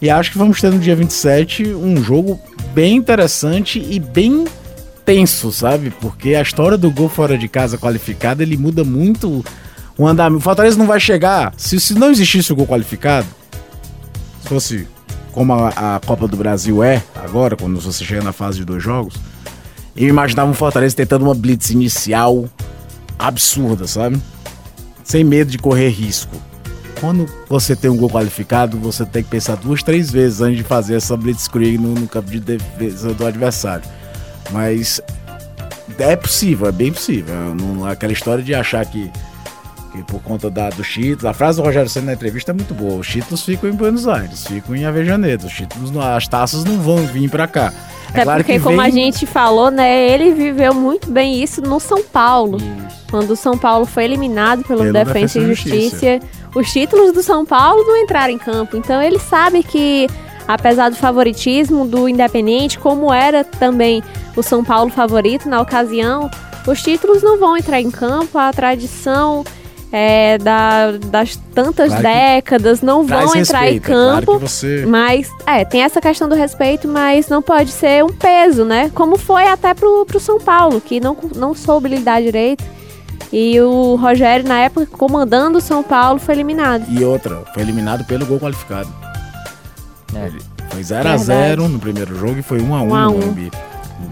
E 0.00 0.10
acho 0.10 0.30
que 0.30 0.38
vamos 0.38 0.60
ter 0.60 0.70
no 0.70 0.78
dia 0.78 0.94
27 0.94 1.74
um 1.74 2.02
jogo 2.02 2.40
bem 2.72 2.96
interessante 2.96 3.78
e 3.78 3.98
bem 3.98 4.44
tenso, 5.04 5.50
sabe? 5.52 5.90
Porque 6.00 6.34
a 6.34 6.42
história 6.42 6.78
do 6.78 6.90
gol 6.90 7.08
fora 7.08 7.36
de 7.36 7.48
casa 7.48 7.78
qualificado, 7.78 8.42
ele 8.42 8.56
muda 8.56 8.84
muito 8.84 9.44
o 9.98 10.06
andamento. 10.06 10.38
O 10.38 10.42
Fortaleza 10.42 10.78
não 10.78 10.86
vai 10.86 11.00
chegar. 11.00 11.52
Se, 11.56 11.78
se 11.80 11.94
não 11.94 12.10
existisse 12.10 12.52
o 12.52 12.56
gol 12.56 12.66
qualificado, 12.66 13.26
se 14.42 14.48
fosse 14.48 14.88
como 15.32 15.52
a, 15.52 15.96
a 15.96 16.00
Copa 16.00 16.28
do 16.28 16.36
Brasil 16.36 16.82
é 16.82 17.02
agora, 17.16 17.56
quando 17.56 17.80
você 17.80 18.04
chega 18.04 18.22
na 18.22 18.32
fase 18.32 18.58
de 18.58 18.64
dois 18.64 18.82
jogos, 18.82 19.14
eu 19.96 20.08
imaginava 20.08 20.50
o 20.50 20.54
Fortaleza 20.54 20.96
tentando 20.96 21.24
uma 21.24 21.34
blitz 21.34 21.70
inicial 21.70 22.48
absurda, 23.18 23.86
sabe? 23.86 24.20
Sem 25.02 25.22
medo 25.22 25.50
de 25.50 25.58
correr 25.58 25.88
risco. 25.88 26.36
Quando 27.00 27.26
você 27.48 27.76
tem 27.76 27.90
um 27.90 27.96
gol 27.96 28.08
qualificado, 28.08 28.78
você 28.78 29.04
tem 29.04 29.22
que 29.22 29.28
pensar 29.28 29.56
duas, 29.56 29.82
três 29.82 30.10
vezes 30.10 30.40
antes 30.40 30.58
de 30.58 30.64
fazer 30.64 30.96
essa 30.96 31.16
blitzkrieg 31.16 31.76
no, 31.78 31.94
no 31.94 32.08
campo 32.08 32.30
de 32.30 32.40
defesa 32.40 33.12
do 33.12 33.26
adversário. 33.26 33.84
Mas 34.50 35.00
é 35.98 36.16
possível, 36.16 36.66
é 36.68 36.72
bem 36.72 36.92
possível. 36.92 37.34
Não, 37.54 37.86
aquela 37.86 38.12
história 38.12 38.42
de 38.42 38.54
achar 38.54 38.84
que, 38.86 39.10
que 39.94 40.02
por 40.02 40.20
conta 40.22 40.50
da, 40.50 40.70
dos 40.70 40.88
títulos. 40.88 41.24
A 41.24 41.32
frase 41.32 41.60
do 41.60 41.64
Rogério 41.64 41.88
Senna 41.88 42.06
na 42.06 42.12
entrevista 42.14 42.50
é 42.50 42.54
muito 42.54 42.74
boa. 42.74 42.94
Os 42.98 43.06
títulos 43.06 43.42
ficam 43.44 43.70
em 43.70 43.72
Buenos 43.72 44.08
Aires, 44.08 44.44
ficam 44.46 44.74
em 44.74 44.84
Avejaneda. 44.84 45.46
Os 45.46 45.90
não- 45.90 46.00
as 46.02 46.26
taças 46.26 46.64
não 46.64 46.78
vão 46.80 46.96
vir 47.06 47.30
pra 47.30 47.46
cá. 47.46 47.72
É 48.12 48.22
Até 48.22 48.36
porque, 48.36 48.60
como 48.60 48.80
a 48.80 48.90
gente 48.90 49.24
falou, 49.26 49.70
né, 49.70 50.08
ele 50.10 50.32
viveu 50.32 50.74
muito 50.74 51.10
bem 51.10 51.42
isso 51.42 51.60
no 51.62 51.78
São 51.80 52.02
Paulo. 52.02 52.58
Quando 53.10 53.30
o 53.30 53.36
São 53.36 53.56
Paulo 53.56 53.86
foi 53.86 54.04
eliminado 54.04 54.64
pelo, 54.64 54.80
Pelo 54.80 54.92
Defensa 54.92 55.38
e 55.38 55.42
e 55.42 55.46
Justiça, 55.46 56.20
os 56.54 56.72
títulos 56.72 57.12
do 57.12 57.22
São 57.22 57.44
Paulo 57.46 57.82
não 57.84 57.96
entraram 57.96 58.32
em 58.32 58.38
campo. 58.38 58.76
Então 58.76 59.00
ele 59.02 59.18
sabe 59.18 59.62
que, 59.62 60.08
apesar 60.46 60.90
do 60.90 60.96
favoritismo 60.96 61.86
do 61.86 62.08
Independente, 62.08 62.78
como 62.78 63.12
era 63.12 63.44
também 63.44 64.02
o 64.36 64.42
São 64.42 64.64
Paulo 64.64 64.90
favorito 64.90 65.48
na 65.48 65.60
ocasião, 65.60 66.28
os 66.66 66.82
títulos 66.82 67.22
não 67.22 67.38
vão 67.38 67.56
entrar 67.56 67.80
em 67.80 67.90
campo. 67.90 68.38
A 68.38 68.52
tradição 68.52 69.44
é, 69.92 70.38
da- 70.38 70.92
das 71.06 71.36
tantas 71.54 71.88
Claro 71.88 72.02
décadas 72.02 72.80
não 72.82 73.04
vão 73.06 73.34
entrar 73.36 73.68
em 73.68 73.74
respeito, 73.74 73.90
é 73.90 73.94
claro 73.94 74.26
campo. 74.26 74.38
que 74.40 74.48
você... 74.48 74.84
Mas, 74.86 75.30
é, 75.46 75.64
tem 75.64 75.82
essa 75.82 76.00
questão 76.00 76.28
do 76.28 76.34
respeito, 76.34 76.88
mas 76.88 77.28
não 77.28 77.40
pode 77.40 77.70
ser 77.70 78.02
um 78.04 78.08
peso, 78.08 78.64
né? 78.64 78.90
Como 78.94 79.16
foi 79.16 79.46
até 79.48 79.72
pro, 79.74 80.04
pro 80.06 80.18
São 80.18 80.40
Paulo, 80.40 80.80
que 80.80 80.98
não, 81.00 81.16
não 81.36 81.54
soube 81.54 81.88
lidar 81.88 82.20
direito. 82.20 82.64
E 83.32 83.60
o 83.60 83.96
Rogério, 83.96 84.46
na 84.46 84.60
época, 84.60 84.86
comandando 84.86 85.58
o 85.58 85.60
São 85.60 85.82
Paulo, 85.82 86.20
foi 86.20 86.34
eliminado. 86.34 86.84
E 86.88 87.04
outra, 87.04 87.42
foi 87.52 87.62
eliminado 87.62 88.04
pelo 88.04 88.24
gol 88.26 88.38
qualificado. 88.38 88.88
É. 90.14 90.26
Ele 90.26 90.40
foi 90.70 90.82
0x0 90.82 91.56
no 91.68 91.78
primeiro 91.78 92.16
jogo 92.16 92.38
e 92.38 92.42
foi 92.42 92.58
1x1 92.60 92.64
1 92.82 92.94
a 92.94 93.04
no 93.06 93.10
1. 93.10 93.18
Morumbi. 93.18 93.50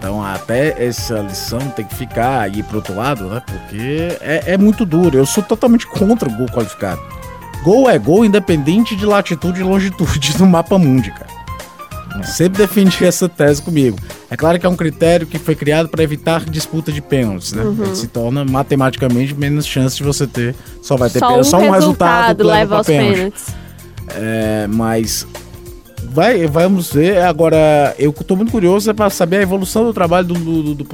Então 0.03 0.21
até 0.21 0.85
essa 0.85 1.19
lição 1.19 1.59
tem 1.59 1.85
que 1.85 1.95
ficar 1.95 2.41
aí 2.41 2.61
pro 2.61 2.75
outro 2.75 2.93
lado, 2.93 3.23
né? 3.29 3.41
Porque 3.45 4.17
é, 4.19 4.43
é 4.47 4.57
muito 4.57 4.85
duro. 4.85 5.17
Eu 5.17 5.25
sou 5.25 5.41
totalmente 5.41 5.87
contra 5.87 6.27
o 6.27 6.35
gol 6.35 6.47
qualificado. 6.47 7.01
Gol 7.63 7.89
é 7.89 7.97
gol 7.97 8.25
independente 8.25 8.97
de 8.97 9.05
latitude 9.05 9.61
e 9.61 9.63
longitude 9.63 10.35
no 10.37 10.45
mapa 10.45 10.77
mundi, 10.77 11.09
cara. 11.09 11.31
Sempre 12.25 12.57
defendi 12.57 12.97
essa 13.07 13.29
tese 13.29 13.61
comigo. 13.61 13.97
É 14.29 14.35
claro 14.35 14.59
que 14.59 14.65
é 14.65 14.69
um 14.69 14.75
critério 14.75 15.25
que 15.25 15.39
foi 15.39 15.55
criado 15.55 15.87
para 15.87 16.03
evitar 16.03 16.43
disputa 16.43 16.91
de 16.91 17.01
pênaltis, 17.01 17.53
né? 17.53 17.63
Uhum. 17.63 17.85
Ele 17.85 17.95
se 17.95 18.07
torna 18.07 18.43
matematicamente 18.43 19.33
menos 19.33 19.65
chance 19.65 19.95
de 19.95 20.03
você 20.03 20.27
ter. 20.27 20.53
Só 20.81 20.97
vai 20.97 21.09
ter 21.09 21.19
Só 21.19 21.27
pênalti, 21.27 21.47
um 21.47 21.49
só 21.49 21.57
um 21.59 21.71
resultado 21.71 21.77
resultado 21.77 22.37
que 22.37 22.43
leva 22.43 22.75
aos 22.75 22.87
pênalti. 22.87 23.15
pênaltis. 23.15 23.45
É, 24.15 24.67
mas 24.67 25.25
vai, 26.11 26.45
vamos 26.47 26.91
ver. 26.93 27.19
Agora, 27.21 27.93
eu 27.97 28.11
tô 28.13 28.35
muito 28.35 28.51
curioso 28.51 28.93
para 28.93 29.09
saber 29.09 29.37
a 29.37 29.41
evolução 29.41 29.83
do 29.85 29.93
trabalho 29.93 30.27
do, 30.27 30.33
do, 30.63 30.75
do 30.75 30.85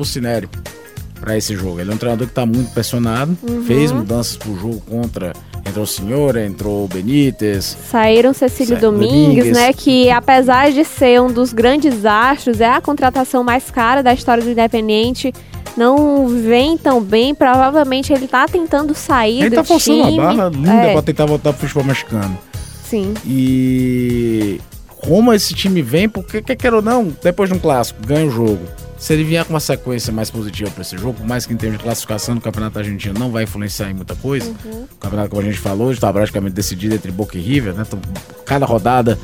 para 1.20 1.38
esse 1.38 1.56
jogo. 1.56 1.80
Ele 1.80 1.92
é 1.92 1.94
um 1.94 1.98
treinador 1.98 2.28
que 2.28 2.34
tá 2.34 2.46
muito 2.46 2.72
pressionado, 2.74 3.38
Uhum. 3.48 3.64
fez 3.64 3.92
mudanças 3.92 4.38
pro 4.38 4.56
jogo 4.58 4.82
contra. 4.90 5.34
Entrou 5.68 5.84
o 5.84 5.88
Senhor, 5.88 6.38
entrou 6.38 6.86
o 6.86 6.88
Benítez. 6.88 7.78
Saíram 7.92 8.34
Cecílio 8.34 8.70
Certo, 8.80 8.82
Domingues, 8.82 9.14
Domingues. 9.46 9.52
né? 9.52 9.74
Que 9.74 10.10
apesar 10.10 10.72
de 10.72 10.84
ser 10.86 11.22
um 11.22 11.28
dos 11.32 11.52
grandes 11.54 12.06
astros, 12.06 12.62
é 12.62 12.70
a 12.70 12.80
contratação 12.82 13.44
mais 13.44 13.70
cara 13.70 14.02
da 14.02 14.14
história 14.14 14.42
do 14.44 14.50
Independente. 14.50 15.34
Não 15.78 16.28
vem 16.30 16.78
tão 16.78 17.02
bem. 17.02 17.36
Provavelmente 17.36 18.12
ele 18.14 18.28
tá 18.28 18.48
tentando 18.48 18.96
sair 18.96 19.42
Ele 19.42 19.50
do 19.52 19.56
tá 19.58 19.64
forçando 19.64 20.04
time. 20.08 20.20
a 20.20 20.24
barra 20.34 20.50
linda 20.50 20.72
É, 20.72 20.94
pra 20.94 21.02
tentar 21.02 21.26
voltar 21.26 21.52
pro 21.54 21.62
futebol 21.62 21.84
mexicano. 21.84 22.38
sim. 22.86 23.14
E 23.26 24.60
como 25.02 25.34
esse 25.34 25.54
time 25.54 25.82
vem, 25.82 26.10
porque 26.10 26.42
quer 26.42 26.56
queira 26.56 26.78
ou 26.78 26.82
não, 26.82 27.14
depois 27.24 27.50
de 27.50 27.56
um 27.56 27.60
clássico, 27.60 28.06
ganha 28.06 28.26
o 28.26 28.32
jogo. 28.32 28.60
Se 28.98 29.14
ele 29.14 29.24
vier 29.24 29.46
com 29.46 29.54
uma 29.54 29.62
sequência 29.62 30.12
mais 30.12 30.30
positiva 30.30 30.70
para 30.70 30.82
esse 30.82 30.98
jogo, 30.98 31.14
por 31.14 31.26
mais 31.26 31.46
que 31.46 31.54
em 31.54 31.58
termos 31.58 31.78
de 31.78 31.84
classificação 31.86 32.36
no 32.36 32.42
Campeonato 32.42 32.80
Argentino 32.80 33.18
não 33.18 33.32
vai 33.32 33.44
influenciar 33.44 33.90
em 33.90 33.94
muita 33.94 34.14
coisa. 34.16 34.52
O 34.52 34.98
campeonato, 35.00 35.30
como 35.30 35.42
a 35.42 35.46
gente 35.46 35.58
falou, 35.58 35.92
está 35.94 36.12
praticamente 36.12 36.54
decidido 36.54 36.96
entre 36.96 37.10
Boca 37.10 37.38
e 37.38 37.42
River, 37.42 37.74
né? 37.74 37.86
Então, 37.88 38.00
cada 38.46 38.66
rodada 38.66 39.18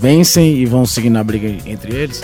vencem 0.00 0.56
e 0.56 0.66
vão 0.66 0.84
seguindo 0.84 1.16
a 1.16 1.22
briga 1.22 1.46
entre 1.64 1.94
eles. 1.94 2.22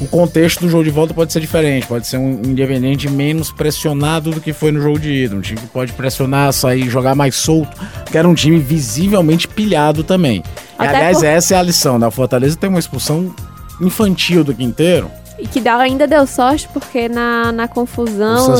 O 0.00 0.08
contexto 0.08 0.60
do 0.60 0.68
jogo 0.70 0.82
de 0.82 0.90
volta 0.90 1.12
pode 1.12 1.30
ser 1.30 1.40
diferente, 1.40 1.86
pode 1.86 2.06
ser 2.06 2.16
um 2.16 2.40
independente 2.42 3.06
menos 3.10 3.52
pressionado 3.52 4.30
do 4.30 4.40
que 4.40 4.54
foi 4.54 4.72
no 4.72 4.80
jogo 4.80 4.98
de 4.98 5.12
ida. 5.12 5.36
Um 5.36 5.42
time 5.42 5.60
que 5.60 5.66
pode 5.66 5.92
pressionar, 5.92 6.50
sair, 6.54 6.88
jogar 6.88 7.14
mais 7.14 7.34
solto, 7.34 7.76
que 8.10 8.16
era 8.16 8.26
um 8.26 8.34
time 8.34 8.58
visivelmente 8.58 9.46
pilhado 9.46 10.02
também. 10.02 10.42
Aliás, 10.88 11.18
por- 11.18 11.26
essa 11.26 11.54
é 11.54 11.58
a 11.58 11.62
lição. 11.62 11.98
Da 11.98 12.10
Fortaleza 12.10 12.56
tem 12.56 12.68
uma 12.70 12.78
expulsão 12.78 13.34
infantil 13.80 14.42
do 14.44 14.54
Quinteiro. 14.54 15.10
E 15.38 15.46
que 15.48 15.58
dá- 15.58 15.76
ainda 15.78 16.06
deu 16.06 16.26
sorte 16.26 16.68
porque 16.70 17.08
na, 17.08 17.50
na 17.50 17.64
o 17.64 17.68
confusão 17.68 18.54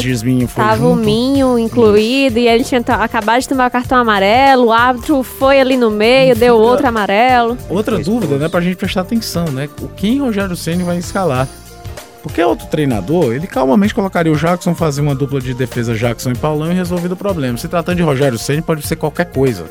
foi 0.49 0.65
tava 0.65 0.87
o. 0.89 0.97
Minho 0.97 1.59
incluído 1.59 2.39
e 2.39 2.49
ele 2.49 2.65
tinha 2.65 2.81
acabado 2.81 3.43
de 3.43 3.49
tomar 3.51 3.69
o 3.69 3.71
cartão 3.71 3.99
amarelo, 3.99 4.69
o 4.69 4.73
árbitro 4.73 5.23
foi 5.23 5.61
ali 5.61 5.77
no 5.77 5.91
meio, 5.91 6.33
E 6.33 6.35
deu 6.35 6.57
fica- 6.57 6.67
outro 6.71 6.87
amarelo. 6.89 7.59
Outra 7.69 7.99
dúvida, 7.99 8.39
né, 8.39 8.49
pra 8.49 8.63
gente 8.63 8.77
prestar 8.77 9.03
atenção, 9.03 9.45
né? 9.47 9.69
O 9.83 9.89
quem 9.89 10.21
Rogério 10.21 10.57
Ceni 10.57 10.83
vai 10.83 10.97
escalar? 10.97 11.47
Porque 12.23 12.43
outro 12.43 12.67
treinador, 12.67 13.33
ele 13.33 13.47
calmamente 13.47 13.95
colocaria 13.95 14.33
o 14.33 14.37
Jackson, 14.37 14.75
fazer 14.75 15.01
uma 15.01 15.15
dupla 15.15 15.41
de 15.41 15.55
defesa 15.55 15.95
Jackson 15.95 16.31
e 16.33 16.35
Paulão 16.37 16.71
e 16.71 16.75
resolvido 16.75 17.13
o 17.13 17.17
problema. 17.17 17.57
Se 17.57 17.67
tratando 17.69 17.97
de 17.97 18.03
Rogério 18.03 18.39
Senna, 18.39 18.63
pode 18.63 18.87
ser 18.87 18.97
qualquer 18.97 19.27
coisa. 19.27 19.65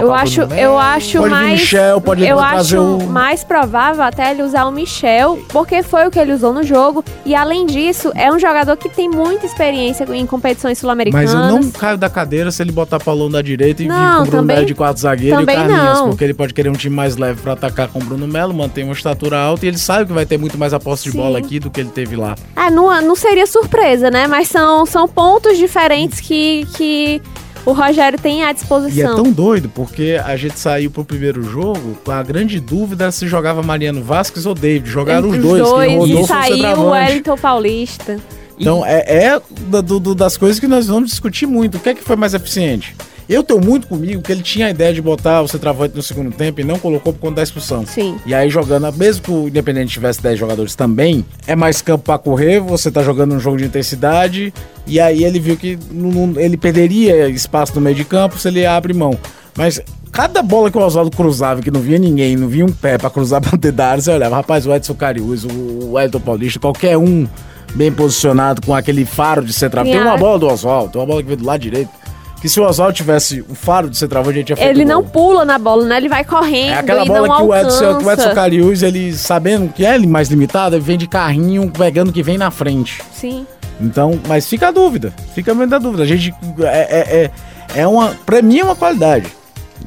Eu 0.00 0.14
acho, 0.14 0.40
eu 0.42 0.78
acho 0.78 1.18
pode 1.18 1.30
mais. 1.30 1.60
Michel, 1.60 2.00
pode 2.00 2.24
eu 2.26 2.38
acho 2.38 2.80
o... 2.80 3.06
mais 3.08 3.42
provável 3.42 4.02
até 4.02 4.30
ele 4.30 4.42
usar 4.42 4.64
o 4.66 4.70
Michel, 4.70 5.38
porque 5.48 5.82
foi 5.82 6.06
o 6.06 6.10
que 6.10 6.18
ele 6.18 6.32
usou 6.32 6.52
no 6.52 6.62
jogo. 6.62 7.04
E 7.24 7.34
além 7.34 7.66
disso, 7.66 8.12
é 8.14 8.30
um 8.32 8.38
jogador 8.38 8.76
que 8.76 8.88
tem 8.88 9.08
muita 9.08 9.46
experiência 9.46 10.06
em 10.14 10.26
competições 10.26 10.78
sul-americanas. 10.78 11.34
Mas 11.34 11.50
eu 11.52 11.60
não 11.60 11.70
caio 11.70 11.98
da 11.98 12.08
cadeira 12.08 12.50
se 12.50 12.62
ele 12.62 12.72
botar 12.72 12.98
Paulão 13.00 13.30
da 13.30 13.42
direita 13.42 13.82
e 13.82 13.86
vir 13.86 13.92
Não, 13.92 14.16
com 14.18 14.22
o 14.22 14.26
Bruno 14.26 14.38
também- 14.42 14.56
Melo 14.56 14.66
de 14.66 14.74
quatro 14.74 15.02
zagueiros 15.02 15.40
e 15.40 15.42
o 15.42 15.46
também 15.46 15.56
Carlinhos. 15.56 15.98
não. 15.98 16.08
Porque 16.10 16.24
ele 16.24 16.34
pode 16.34 16.54
querer 16.54 16.68
um 16.68 16.74
time 16.74 16.94
mais 16.94 17.16
leve 17.16 17.40
pra 17.42 17.52
atacar 17.54 17.88
com 17.88 17.98
o 17.98 18.04
Bruno 18.04 18.26
Melo, 18.26 18.54
manter 18.54 18.84
uma 18.84 18.92
estatura 18.92 19.38
alta 19.38 19.64
e 19.64 19.68
ele 19.68 19.78
sabe 19.78 20.06
que 20.06 20.12
vai 20.12 20.24
ter 20.24 20.38
muito 20.38 20.56
mais 20.56 20.72
a 20.72 20.78
posse 20.80 21.04
de 21.04 21.12
Sim. 21.12 21.18
bola 21.18 21.38
aqui 21.38 21.58
do 21.58 21.70
que 21.70 21.80
ele 21.80 21.87
teve 21.90 22.16
lá. 22.16 22.34
Ah, 22.56 22.70
não, 22.70 23.00
não 23.02 23.14
seria 23.16 23.46
surpresa, 23.46 24.10
né? 24.10 24.26
Mas 24.26 24.48
são, 24.48 24.84
são 24.86 25.06
pontos 25.08 25.56
diferentes 25.58 26.20
que, 26.20 26.66
que 26.76 27.20
o 27.66 27.72
Rogério 27.72 28.18
tem 28.18 28.42
à 28.42 28.46
E 28.46 28.50
é 28.50 28.54
disposição. 28.54 29.14
tão 29.16 29.30
doido, 29.32 29.68
porque 29.74 30.18
a 30.24 30.36
gente 30.36 30.58
saiu 30.58 30.90
pro 30.90 31.04
primeiro 31.04 31.42
jogo 31.42 31.98
com 32.04 32.10
a 32.10 32.22
grande 32.22 32.58
dúvida 32.60 33.04
era 33.04 33.12
se 33.12 33.26
jogava 33.28 33.62
Mariano 33.62 34.02
Vasquez 34.02 34.46
ou 34.46 34.54
David. 34.54 34.88
Jogaram 34.88 35.28
Entre 35.28 35.40
os 35.40 35.44
dois, 35.44 35.62
quem 35.86 35.94
e 35.94 35.96
rodou 35.98 36.14
foi 36.14 36.22
o 36.22 36.26
saiu 36.26 36.78
o. 36.80 36.90
Wellington 36.90 37.36
Paulista. 37.36 38.16
Então 38.58 38.84
é, 38.84 39.04
é 39.06 39.40
da- 39.68 39.80
do- 39.80 40.00
do- 40.00 40.14
das 40.14 40.36
coisas 40.36 40.58
que 40.58 40.66
nós 40.66 40.86
vamos 40.88 41.10
discutir 41.10 41.46
muito. 41.46 41.76
O 41.76 41.80
que 41.80 41.90
é 41.90 41.94
que 41.94 42.02
foi 42.02 42.16
mais 42.16 42.34
eficiente? 42.34 42.96
Eu 43.28 43.42
tenho 43.44 43.60
muito 43.62 43.86
comigo 43.86 44.22
que 44.22 44.32
ele 44.32 44.42
tinha 44.42 44.66
a 44.66 44.70
ideia 44.70 44.92
de 44.94 45.02
botar 45.02 45.42
o 45.42 45.48
centroavante 45.48 45.94
no 45.94 46.02
segundo 46.02 46.30
tempo 46.34 46.60
e 46.62 46.64
não 46.64 46.78
colocou 46.78 47.12
por 47.12 47.18
conta 47.20 47.36
da 47.36 47.42
expulsão. 47.42 47.84
Sim. 47.86 48.16
E 48.24 48.32
aí 48.34 48.48
jogando, 48.48 48.90
mesmo 48.96 49.22
que 49.22 49.30
o 49.30 49.48
Independente 49.48 49.92
tivesse 49.92 50.22
10 50.22 50.38
jogadores 50.38 50.74
também, 50.74 51.24
é 51.46 51.54
mais 51.54 51.82
campo 51.82 52.04
pra 52.04 52.16
correr, 52.16 52.58
você 52.58 52.90
tá 52.90 53.02
jogando 53.02 53.34
um 53.34 53.38
jogo 53.40 53.58
de 53.58 53.64
intensidade, 53.66 54.52
e 54.86 54.98
aí 54.98 55.24
ele 55.24 55.38
viu 55.38 55.56
que 55.58 55.78
não- 55.90 56.40
ele 56.40 56.56
perderia 56.56 57.28
espaço 57.28 57.74
no 57.74 57.82
meio 57.82 57.94
de 57.96 58.04
campo 58.04 58.38
se 58.38 58.48
ele 58.48 58.64
abre 58.64 58.94
mão. 58.94 59.16
Mas 59.54 59.78
cada 60.10 60.40
bola 60.40 60.70
que 60.70 60.78
o 60.78 60.80
Oswaldo 60.80 61.14
cruzava, 61.14 61.60
que 61.60 61.70
não 61.70 61.80
via 61.80 61.98
ninguém, 61.98 62.34
não 62.34 62.48
via 62.48 62.64
um 62.64 62.72
pé 62.72 62.96
pra 62.96 63.10
cruzar 63.10 63.42
pra 63.42 63.50
dentro 63.58 63.72
da 63.76 63.88
área, 63.88 64.00
você 64.02 64.10
olhava, 64.10 64.36
rapaz, 64.36 64.66
o 64.66 64.72
Edson 64.74 64.94
Cariús, 64.94 65.44
o 65.44 65.98
Elton 66.00 66.20
Paulista, 66.20 66.58
qualquer 66.58 66.96
um 66.96 67.26
bem 67.74 67.92
posicionado 67.92 68.62
com 68.64 68.74
aquele 68.74 69.04
faro 69.04 69.44
de 69.44 69.52
centroavante. 69.52 69.94
Tem 69.94 70.02
uma 70.02 70.14
Sim, 70.16 70.20
bola 70.20 70.38
do 70.38 70.46
Oswaldo, 70.46 70.92
tem 70.92 71.00
uma 71.00 71.06
bola 71.06 71.20
que 71.20 71.26
veio 71.26 71.38
do 71.38 71.44
lado 71.44 71.60
direito, 71.60 71.90
que 72.40 72.48
se 72.48 72.60
o 72.60 72.64
Oswaldo 72.64 72.94
tivesse 72.94 73.44
o 73.48 73.54
faro 73.54 73.90
de 73.90 73.96
centroavante, 73.96 74.36
a 74.36 74.38
gente 74.38 74.46
tinha 74.46 74.56
feito 74.56 74.70
Ele 74.70 74.84
gol. 74.84 74.94
não 74.94 75.04
pula 75.04 75.44
na 75.44 75.58
bola, 75.58 75.84
né? 75.84 75.96
Ele 75.96 76.08
vai 76.08 76.24
correndo 76.24 76.70
É 76.72 76.78
aquela 76.78 77.04
bola 77.04 77.36
que 77.36 77.42
o. 77.42 77.54
Edson, 77.54 77.98
que 77.98 78.04
o 78.04 78.10
Edson 78.10 78.34
Cariús, 78.34 78.82
ele 78.82 79.12
sabendo 79.12 79.72
que 79.72 79.84
é 79.84 79.98
mais 79.98 80.28
limitado, 80.28 80.76
ele 80.76 80.84
vem 80.84 80.96
de 80.96 81.08
carrinho 81.08 81.70
pegando 81.70 82.10
o 82.10 82.12
que 82.12 82.22
vem 82.22 82.38
na 82.38 82.50
frente. 82.50 83.02
Sim. 83.12 83.46
Então, 83.80 84.20
mas 84.26 84.46
fica 84.48 84.68
a 84.68 84.70
dúvida, 84.70 85.12
fica 85.34 85.54
mesmo 85.54 85.70
da 85.70 85.78
dúvida. 85.78 86.02
A 86.02 86.06
gente 86.06 86.34
é, 86.60 86.64
é, 86.66 87.30
é, 87.74 87.80
é 87.82 87.86
uma, 87.86 88.16
pra 88.26 88.42
mim 88.42 88.58
é 88.58 88.64
uma 88.64 88.76
qualidade 88.76 89.26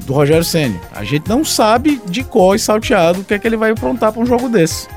do 0.06 0.12
Rogério 0.12 0.44
Ceni. 0.44 0.80
A 0.94 1.04
gente 1.04 1.28
não 1.28 1.44
sabe 1.44 2.00
de 2.06 2.22
cor 2.22 2.56
e 2.56 2.58
salteado 2.58 3.20
o 3.20 3.24
que 3.24 3.34
é 3.34 3.38
que 3.38 3.46
ele 3.46 3.56
vai 3.56 3.72
aprontar 3.72 4.12
pra 4.12 4.22
um 4.22 4.26
jogo 4.26 4.48
desse. 4.48 4.88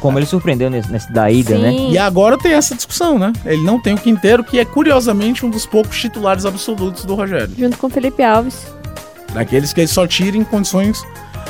Como 0.00 0.18
ele 0.18 0.26
surpreendeu 0.26 0.70
nesse, 0.70 0.90
nesse 0.90 1.12
da 1.12 1.30
ida, 1.30 1.58
né? 1.58 1.70
Sim. 1.70 1.90
E 1.92 1.98
agora 1.98 2.38
tem 2.38 2.52
essa 2.52 2.74
discussão, 2.74 3.18
né? 3.18 3.32
Ele 3.44 3.62
não 3.62 3.78
tem 3.80 3.94
o 3.94 3.98
Quinteiro, 3.98 4.42
que 4.42 4.58
é 4.58 4.64
curiosamente 4.64 5.44
um 5.44 5.50
dos 5.50 5.66
poucos 5.66 5.98
titulares 6.00 6.44
absolutos 6.46 7.04
do 7.04 7.14
Rogério. 7.14 7.50
Junto 7.58 7.76
com 7.76 7.86
o 7.86 7.90
Felipe 7.90 8.22
Alves. 8.22 8.66
Daqueles 9.34 9.72
que 9.72 9.80
ele 9.80 9.88
só 9.88 10.06
tira 10.06 10.36
em 10.36 10.44
condições. 10.44 11.02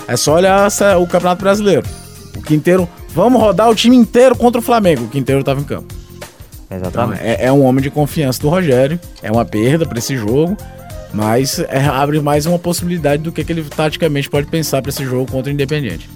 É 0.08 0.16
só 0.16 0.34
olhar 0.34 0.66
essa- 0.66 0.98
o 0.98 1.06
Campeonato 1.06 1.42
Brasileiro. 1.42 1.86
O 2.36 2.42
Quinteiro, 2.42 2.88
vamos 3.14 3.40
rodar 3.40 3.70
o 3.70 3.74
time 3.74 3.96
inteiro 3.96 4.36
contra 4.36 4.58
o 4.60 4.62
Flamengo. 4.62 5.04
O 5.04 5.08
Quinteiro 5.08 5.42
tava 5.44 5.60
em 5.60 5.64
campo. 5.64 5.94
Então, 6.66 6.78
Exatamente. 6.78 7.20
é, 7.22 7.46
é 7.46 7.52
um 7.52 7.64
homem 7.64 7.82
de 7.82 7.90
confiança 7.90 8.40
do 8.40 8.48
Rogério. 8.48 8.98
É 9.22 9.30
uma 9.30 9.44
perda 9.44 9.86
para 9.86 9.98
esse 9.98 10.16
jogo. 10.16 10.56
Mas 11.12 11.58
é, 11.58 11.80
abre 11.86 12.20
mais 12.20 12.46
uma 12.46 12.58
possibilidade 12.58 13.22
do 13.22 13.32
que, 13.32 13.42
que 13.42 13.52
ele 13.52 13.64
taticamente 13.64 14.30
pode 14.30 14.46
pensar 14.46 14.80
para 14.80 14.90
esse 14.90 15.04
jogo 15.04 15.30
contra 15.30 15.50
o 15.50 15.54
Independiente. 15.54 16.08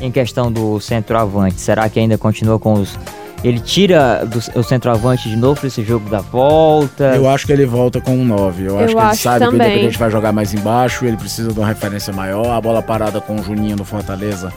Em 0.00 0.10
questão 0.10 0.50
do 0.50 0.80
centroavante, 0.80 1.60
será 1.60 1.88
que 1.88 1.98
ainda 1.98 2.16
continua 2.16 2.58
com 2.58 2.74
os. 2.74 2.98
Ele 3.42 3.58
tira 3.58 4.24
do, 4.26 4.38
o 4.58 4.62
centroavante 4.62 5.28
de 5.28 5.36
novo 5.36 5.58
pra 5.58 5.66
esse 5.68 5.82
jogo 5.82 6.08
da 6.10 6.20
volta? 6.20 7.14
Eu 7.16 7.28
acho 7.28 7.46
que 7.46 7.52
ele 7.52 7.64
volta 7.64 8.00
com 8.00 8.12
um 8.12 8.24
9. 8.24 8.64
Eu, 8.64 8.68
Eu 8.68 8.78
acho 8.78 8.86
que 8.86 8.92
ele 8.92 9.00
acho 9.00 9.22
sabe 9.22 9.38
que 9.38 9.44
o 9.44 9.50
também. 9.52 9.66
Independente 9.68 9.98
vai 9.98 10.10
jogar 10.10 10.32
mais 10.32 10.52
embaixo. 10.52 11.04
Ele 11.04 11.16
precisa 11.16 11.52
de 11.52 11.58
uma 11.58 11.66
referência 11.66 12.12
maior. 12.12 12.50
A 12.50 12.60
bola 12.60 12.82
parada 12.82 13.20
com 13.20 13.36
o 13.36 13.42
Juninho 13.42 13.76
no 13.76 13.84
Fortaleza 13.84 14.52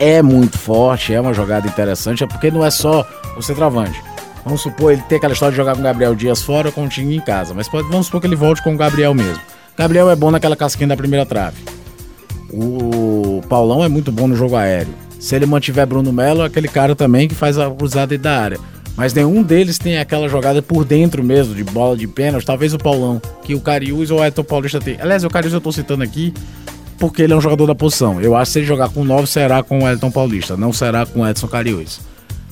é 0.00 0.22
muito 0.22 0.58
forte. 0.58 1.14
É 1.14 1.20
uma 1.20 1.32
jogada 1.32 1.68
interessante. 1.68 2.24
É 2.24 2.26
porque 2.26 2.50
não 2.50 2.64
é 2.64 2.70
só 2.70 3.06
o 3.36 3.42
centroavante. 3.42 4.00
Vamos 4.44 4.60
supor, 4.60 4.92
ele 4.92 5.02
tem 5.08 5.18
aquela 5.18 5.32
história 5.32 5.50
de 5.50 5.56
jogar 5.56 5.74
com 5.74 5.80
o 5.80 5.82
Gabriel 5.82 6.14
Dias 6.14 6.40
fora 6.40 6.70
com 6.70 6.84
o 6.84 6.88
time 6.88 7.16
em 7.16 7.20
casa. 7.20 7.52
Mas 7.52 7.68
pode, 7.68 7.88
vamos 7.88 8.06
supor 8.06 8.20
que 8.20 8.28
ele 8.28 8.36
volte 8.36 8.62
com 8.62 8.74
o 8.74 8.76
Gabriel 8.76 9.12
mesmo. 9.12 9.40
Gabriel 9.76 10.08
é 10.08 10.14
bom 10.14 10.30
naquela 10.30 10.54
casquinha 10.54 10.86
da 10.86 10.96
primeira 10.96 11.26
trave. 11.26 11.56
O 12.56 13.42
Paulão 13.48 13.84
é 13.84 13.88
muito 13.88 14.10
bom 14.10 14.26
no 14.26 14.34
jogo 14.34 14.56
aéreo. 14.56 14.92
Se 15.20 15.34
ele 15.34 15.44
mantiver 15.46 15.86
Bruno 15.86 16.12
Melo, 16.12 16.42
é 16.42 16.46
aquele 16.46 16.68
cara 16.68 16.94
também 16.96 17.28
que 17.28 17.34
faz 17.34 17.58
a 17.58 17.70
cruzada 17.70 18.16
da 18.16 18.40
área. 18.40 18.58
Mas 18.96 19.12
nenhum 19.12 19.42
deles 19.42 19.76
tem 19.78 19.98
aquela 19.98 20.26
jogada 20.28 20.62
por 20.62 20.82
dentro 20.84 21.22
mesmo, 21.22 21.54
de 21.54 21.62
bola 21.62 21.94
de 21.96 22.06
pênalti. 22.06 22.46
Talvez 22.46 22.72
o 22.72 22.78
Paulão, 22.78 23.20
que 23.44 23.54
o 23.54 23.60
Cariús 23.60 24.10
ou 24.10 24.20
o 24.20 24.24
Edson 24.24 24.42
Paulista 24.42 24.80
tem. 24.80 24.96
Aliás, 25.00 25.22
o 25.22 25.28
Cariús 25.28 25.52
eu 25.52 25.60
tô 25.60 25.70
citando 25.70 26.02
aqui 26.02 26.32
porque 26.98 27.20
ele 27.20 27.34
é 27.34 27.36
um 27.36 27.40
jogador 27.42 27.66
da 27.66 27.74
posição. 27.74 28.22
Eu 28.22 28.34
acho 28.34 28.48
que 28.48 28.52
se 28.54 28.58
ele 28.60 28.66
jogar 28.66 28.88
com 28.88 29.04
9, 29.04 29.26
será 29.26 29.62
com 29.62 29.80
o 29.84 29.88
Elton 29.88 30.10
Paulista, 30.10 30.56
não 30.56 30.72
será 30.72 31.04
com 31.04 31.20
o 31.20 31.28
Edson 31.28 31.46
Cariús. 31.46 32.00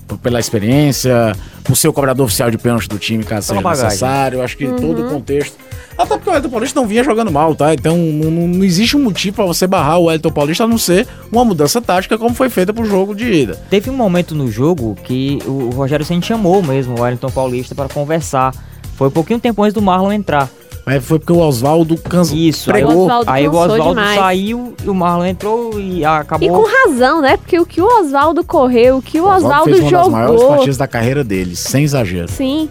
Por- 0.06 0.18
Pela 0.18 0.38
experiência, 0.38 1.32
por 1.62 1.76
ser 1.78 1.88
o 1.88 1.92
cobrador 1.94 2.26
oficial 2.26 2.50
de 2.50 2.58
pênalti 2.58 2.88
do 2.90 2.98
time, 2.98 3.24
caso 3.24 3.46
Pela 3.48 3.60
seja 3.60 3.62
bagagem. 3.62 3.84
necessário. 3.86 4.38
Eu 4.40 4.42
acho 4.44 4.56
que 4.58 4.66
todo 4.66 5.06
o 5.06 5.08
contexto. 5.08 5.56
Até 5.96 6.16
porque 6.16 6.30
o 6.30 6.34
Elton 6.34 6.48
Paulista 6.50 6.80
não 6.80 6.88
vinha 6.88 7.04
jogando 7.04 7.30
mal, 7.30 7.54
tá? 7.54 7.72
Então 7.72 7.96
não, 7.96 8.30
não- 8.30 8.48
não 8.48 8.64
existe 8.64 8.96
um 8.96 9.02
motivo 9.04 9.36
pra 9.36 9.44
você 9.44 9.66
barrar 9.66 9.98
o 9.98 10.10
Elton 10.10 10.30
Paulista 10.30 10.64
a 10.64 10.66
não 10.68 10.78
ser 10.78 11.06
uma 11.30 11.44
mudança 11.44 11.80
tática 11.80 12.18
como 12.18 12.34
foi 12.34 12.48
feita 12.48 12.72
pro 12.72 12.84
jogo 12.84 13.14
de 13.14 13.30
ida. 13.32 13.54
Teve 13.70 13.90
um 13.90 13.96
momento 13.96 14.34
no 14.34 14.50
jogo 14.50 14.96
que 15.04 15.38
o 15.46 15.70
Rogério 15.70 16.04
Senna 16.04 16.22
chamou 16.22 16.62
mesmo 16.62 16.98
o 16.98 17.02
Wellington 17.02 17.30
Paulista 17.30 17.74
para 17.74 17.88
conversar. 17.88 18.52
Foi 18.96 19.08
um 19.08 19.10
pouquinho 19.12 19.38
tempo 19.40 19.62
antes 19.62 19.72
do 19.74 19.82
Marlon 19.82 20.12
entrar. 20.12 20.48
Mas 20.86 21.02
foi 21.02 21.18
porque 21.18 21.32
o 21.32 21.38
Oswaldo 21.38 21.96
cansou. 21.96 22.36
Isso, 22.36 22.70
aí, 22.70 22.82
pregou. 22.82 22.94
o- 22.94 23.02
Oswaldo 23.04 23.30
aí 23.30 23.48
o 23.48 23.54
Oswaldo 23.54 24.00
saiu 24.16 24.74
e 24.84 24.90
o 24.90 24.94
Marlon 24.94 25.24
entrou 25.24 25.80
e 25.80 26.00
E 26.00 26.04
acabou. 26.04 26.48
com 26.62 26.68
razão, 26.70 27.22
né? 27.22 27.38
Porque 27.38 27.58
o 27.58 27.64
que 27.64 27.80
o 27.80 27.86
Oswaldo 28.00 28.44
correu, 28.44 28.98
o 28.98 29.02
que 29.02 29.18
o 29.18 29.24
Oswaldo 29.26 29.64
fez 29.70 29.80
uma 29.80 29.90
das 29.90 30.08
maiores 30.08 30.40
jogou. 30.40 30.54
partidas 30.56 30.76
da 30.76 30.86
carreira 30.86 31.24
dele, 31.24 31.56
sem 31.56 31.84
exagero. 31.84 32.30
Sim. 32.30 32.68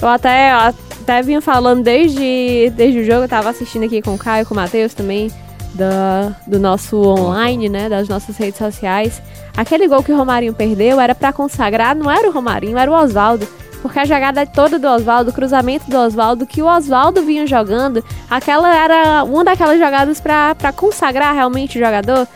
Eu 0.00 0.08
até, 0.08 0.52
até 1.10 1.22
vinha 1.22 1.40
falando 1.40 1.82
desde, 1.82 2.72
desde 2.76 3.00
o 3.00 3.04
jogo, 3.04 3.22
eu 3.22 3.28
tava 3.28 3.50
assistindo 3.50 3.84
aqui 3.84 4.00
com 4.00 4.14
o 4.14 4.18
Caio, 4.18 4.46
com 4.46 4.54
o 4.54 4.56
Matheus 4.56 4.94
também, 4.94 5.28
do 6.46 6.58
nosso 6.60 6.96
online, 7.02 7.68
né? 7.68 7.88
Das 7.88 8.08
nossas 8.08 8.36
redes 8.36 8.58
sociais. 8.58 9.20
Aquele 9.56 9.88
gol 9.88 10.04
que 10.04 10.12
o 10.12 10.16
Romarinho 10.16 10.54
perdeu 10.54 11.00
era 11.00 11.12
pra 11.12 11.32
consagrar, 11.32 11.96
não 11.96 12.08
era 12.08 12.28
o 12.28 12.32
Romarinho, 12.32 12.78
era 12.78 12.88
o 12.88 12.94
Oswaldo. 12.94 13.46
Porque 13.82 13.98
a 13.98 14.04
jogada 14.04 14.46
toda 14.46 14.78
do 14.78 14.86
Oswaldo, 14.86 15.30
o 15.30 15.32
cruzamento 15.32 15.90
do 15.90 15.96
Oswaldo, 15.96 16.46
que 16.46 16.62
o 16.62 16.66
Oswaldo 16.66 17.22
vinha 17.22 17.46
jogando, 17.46 18.04
aquela 18.30 18.72
era 18.76 19.24
uma 19.24 19.42
daquelas 19.42 19.80
jogadas 19.80 20.20
pra 20.20 20.72
consagrar 20.76 21.34
realmente 21.34 21.76
o 21.76 21.84
jogador. 21.84 22.28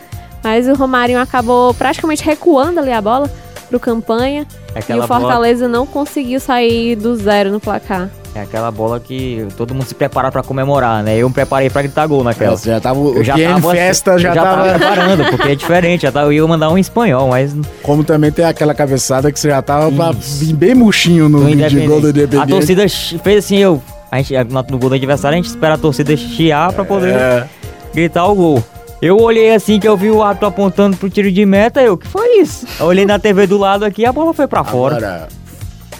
Mas 0.43 0.67
o 0.67 0.73
Romarinho 0.73 1.19
acabou 1.19 1.73
praticamente 1.73 2.23
recuando 2.23 2.79
ali 2.79 2.91
a 2.91 3.01
bola 3.01 3.31
pro 3.65 3.79
campanha. 3.79 4.45
É 4.73 4.77
E 4.77 4.79
aquela 4.79 5.05
o 5.05 5.07
bola, 5.07 5.21
Fortaleza 5.21 5.67
não 5.67 5.85
conseguiu 5.85 6.39
sair 6.39 6.95
do 6.95 7.15
zero 7.15 7.51
no 7.51 7.59
placar. 7.59 8.09
é 8.33 8.41
aquela 8.41 8.69
bola 8.71 8.99
que 8.99 9.47
todo 9.57 9.73
mundo 9.73 9.85
se 9.85 9.95
prepara 9.95 10.31
para 10.31 10.43
comemorar, 10.43 11.01
né? 11.03 11.17
Eu 11.17 11.27
me 11.29 11.33
preparei 11.33 11.69
para 11.69 11.81
gritar 11.83 12.05
gol 12.07 12.23
naquela. 12.23 12.57
Você 12.57 12.69
já 12.69 12.79
tava, 12.79 12.99
Eu 12.99 13.23
já 13.23 13.37
tava, 13.37 13.71
Festa 13.71 14.17
já, 14.19 14.29
eu 14.29 14.35
já 14.35 14.43
tava, 14.43 14.63
tava 14.63 14.79
preparando, 14.79 15.25
porque 15.31 15.51
é 15.51 15.55
diferente. 15.55 16.01
Já 16.01 16.11
tava, 16.11 16.27
eu 16.27 16.33
ia 16.33 16.47
mandar 16.47 16.69
um 16.69 16.77
espanhol, 16.77 17.29
mas 17.29 17.55
Como 17.81 18.03
também 18.03 18.31
tem 18.31 18.45
aquela 18.45 18.73
cabeçada 18.73 19.31
que 19.31 19.39
você 19.39 19.49
já 19.49 19.61
tava 19.61 19.91
pra 19.91 20.11
bem 20.53 20.75
murchinho 20.75 21.29
no 21.29 21.45
de 21.55 21.87
gol 21.87 22.01
do 22.01 22.09
Independente. 22.09 22.43
A 22.43 22.47
torcida 22.47 22.85
fez 23.23 23.45
assim, 23.45 23.57
eu. 23.57 23.81
A 24.11 24.21
gente, 24.21 24.33
no 24.45 24.65
no 24.69 24.77
gol 24.77 24.89
do 24.89 24.95
adversário, 24.95 25.37
a 25.37 25.41
gente 25.41 25.49
espera 25.49 25.73
a 25.75 25.77
torcida 25.77 26.15
chiar 26.15 26.71
pra 26.71 26.85
poder 26.85 27.13
É, 27.15 27.47
gritar 27.93 28.25
o 28.25 28.35
gol. 28.35 28.63
Eu 29.01 29.17
olhei 29.17 29.53
assim 29.53 29.79
que 29.79 29.87
eu 29.87 29.95
vi 29.97 30.09
o 30.09 30.23
árbitro 30.23 30.47
apontando 30.47 30.97
pro 30.97 31.09
tiro 31.09 31.31
de 31.31 31.45
meta, 31.45 31.81
eu, 31.81 31.97
que 31.97 32.07
foi 32.07 32.39
isso? 32.39 32.65
Eu 32.79 32.87
olhei 32.87 33.05
na 33.05 33.19
TV 33.19 33.45
do 33.45 33.57
lado 33.57 33.83
aqui 33.85 34.01
e 34.01 34.05
a 34.05 34.11
bola 34.13 34.33
foi 34.33 34.47
pra 34.47 34.63
fora. 34.63 34.95
Agora, 34.97 35.27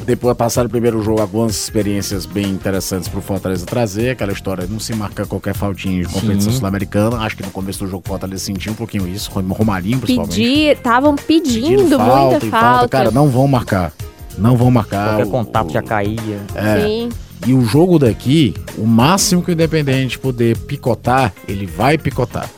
depois 0.06 0.34
de 0.34 0.38
passar 0.38 0.66
o 0.66 0.70
primeiro 0.70 1.02
jogo, 1.04 1.22
algumas 1.22 1.56
experiências 1.56 2.26
bem 2.26 2.46
interessantes 2.48 3.08
pro 3.10 3.22
Fortaleza 3.22 3.66
trazer. 3.66 4.12
Aquela 4.12 4.32
história 4.32 4.66
de 4.66 4.72
não 4.72 4.80
se 4.80 4.96
marcar 4.96 5.26
qualquer 5.28 5.54
faltinha 5.54 6.04
de 6.04 6.08
competição 6.12 6.52
sul-americana. 6.54 7.18
Acho 7.18 7.38
que 7.38 7.44
no 7.44 7.52
começo 7.52 7.80
do 7.80 7.88
jogo 7.88 8.04
o 8.06 8.08
Fortaleza 8.08 8.44
sentiu 8.44 8.72
um 8.72 8.76
pouquinho 8.76 9.08
isso. 9.08 9.30
com 9.30 9.40
o 9.40 9.54
Romarinho, 9.54 10.00
principalmente. 10.00 10.36
Pedir, 10.36 10.72
estavam 10.78 11.16
pedindo, 11.16 11.68
Pedindo 11.68 12.00
muita 12.00 12.46
e 12.46 12.50
falta. 12.50 12.88
Cara, 12.88 13.12
não 13.12 13.28
vão 13.30 13.48
marcar. 13.48 13.92
Não 14.38 14.56
vão 14.58 14.72
marcar. 14.72 15.10
Qualquer 15.10 15.26
O- 15.26 15.30
contato 15.32 15.70
o- 15.70 15.74
já 15.74 15.82
caía. 15.82 16.40
É. 16.56 16.82
Sim. 16.82 17.10
E 17.46 17.54
o 17.54 17.62
jogo 17.62 18.00
daqui, 18.00 18.54
o 18.78 18.86
máximo 18.88 19.42
que 19.44 19.52
o 19.52 19.54
Independente 19.54 20.18
poder 20.18 20.58
picotar, 20.58 21.34
ele 21.48 21.66
vai 21.66 21.98
picotar. 21.98 22.50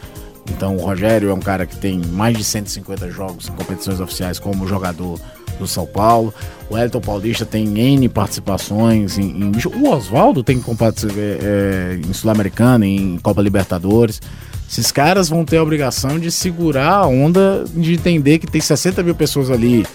Então 0.49 0.75
o 0.75 0.79
Rogério 0.79 1.29
é 1.29 1.33
um 1.33 1.39
cara 1.39 1.65
que 1.65 1.75
tem 1.75 1.99
mais 1.99 2.37
de 2.37 2.43
150 2.43 3.09
jogos 3.11 3.47
em 3.47 3.51
competições 3.51 3.99
oficiais 3.99 4.39
como 4.39 4.67
jogador 4.67 5.19
do 5.59 5.67
São 5.67 5.85
Paulo. 5.85 6.33
O 6.69 6.77
Elton 6.77 7.01
Paulista 7.01 7.45
tem 7.45 7.65
N 7.77 8.09
participações 8.09 9.17
em. 9.17 9.25
em 9.25 9.51
o 9.75 9.89
Oswaldo 9.89 10.43
tem 10.43 10.57
é, 10.57 11.39
é, 11.41 11.99
em 12.07 12.13
Sul-Americana, 12.13 12.85
em 12.85 13.17
Copa 13.19 13.41
Libertadores. 13.41 14.21
Esses 14.69 14.91
caras 14.91 15.29
vão 15.29 15.45
ter 15.45 15.57
a 15.57 15.63
obrigação 15.63 16.19
de 16.19 16.29
segurar 16.29 16.91
a 16.91 17.07
onda, 17.07 17.63
de 17.73 17.93
entender 17.93 18.37
que 18.37 18.47
tem 18.47 18.59
60 18.59 19.01
mil 19.01 19.15
pessoas 19.15 19.49
ali 19.49 19.85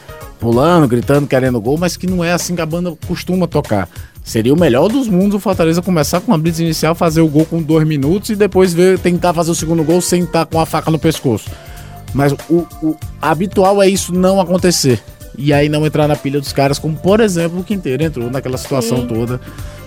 pulando, 0.40 0.88
gritando, 0.88 1.26
querendo 1.26 1.60
gol, 1.60 1.76
mas 1.78 1.96
que 1.96 2.06
não 2.06 2.24
é 2.24 2.32
assim 2.32 2.56
que 2.56 2.62
a 2.62 2.66
banda 2.66 2.96
costuma 3.06 3.46
tocar. 3.46 3.88
Seria 4.24 4.54
o 4.54 4.58
melhor 4.58 4.88
dos 4.88 5.08
mundos 5.08 5.34
o 5.34 5.40
Fortaleza 5.40 5.82
começar 5.82 6.20
com 6.20 6.30
uma 6.30 6.38
blitz 6.38 6.60
inicial, 6.60 6.94
fazer 6.94 7.20
o 7.20 7.28
gol 7.28 7.44
com 7.44 7.60
dois 7.60 7.86
minutos 7.86 8.30
e 8.30 8.36
depois 8.36 8.72
ver, 8.72 8.98
tentar 8.98 9.34
fazer 9.34 9.50
o 9.50 9.54
segundo 9.54 9.82
gol 9.82 10.00
sem 10.00 10.22
estar 10.22 10.46
com 10.46 10.60
a 10.60 10.66
faca 10.66 10.90
no 10.90 10.98
pescoço. 10.98 11.50
Mas 12.14 12.32
o, 12.48 12.66
o 12.82 12.96
habitual 13.20 13.82
é 13.82 13.88
isso 13.88 14.14
não 14.14 14.40
acontecer. 14.40 15.02
E 15.36 15.52
aí 15.52 15.68
não 15.68 15.84
entrar 15.84 16.06
na 16.06 16.14
pilha 16.14 16.38
dos 16.38 16.52
caras, 16.52 16.78
como 16.78 16.96
por 16.96 17.20
exemplo 17.20 17.60
o 17.60 17.64
Quinteiro 17.64 18.02
entrou 18.02 18.30
naquela 18.30 18.56
situação 18.56 18.98
Sim. 18.98 19.06
toda. 19.08 19.40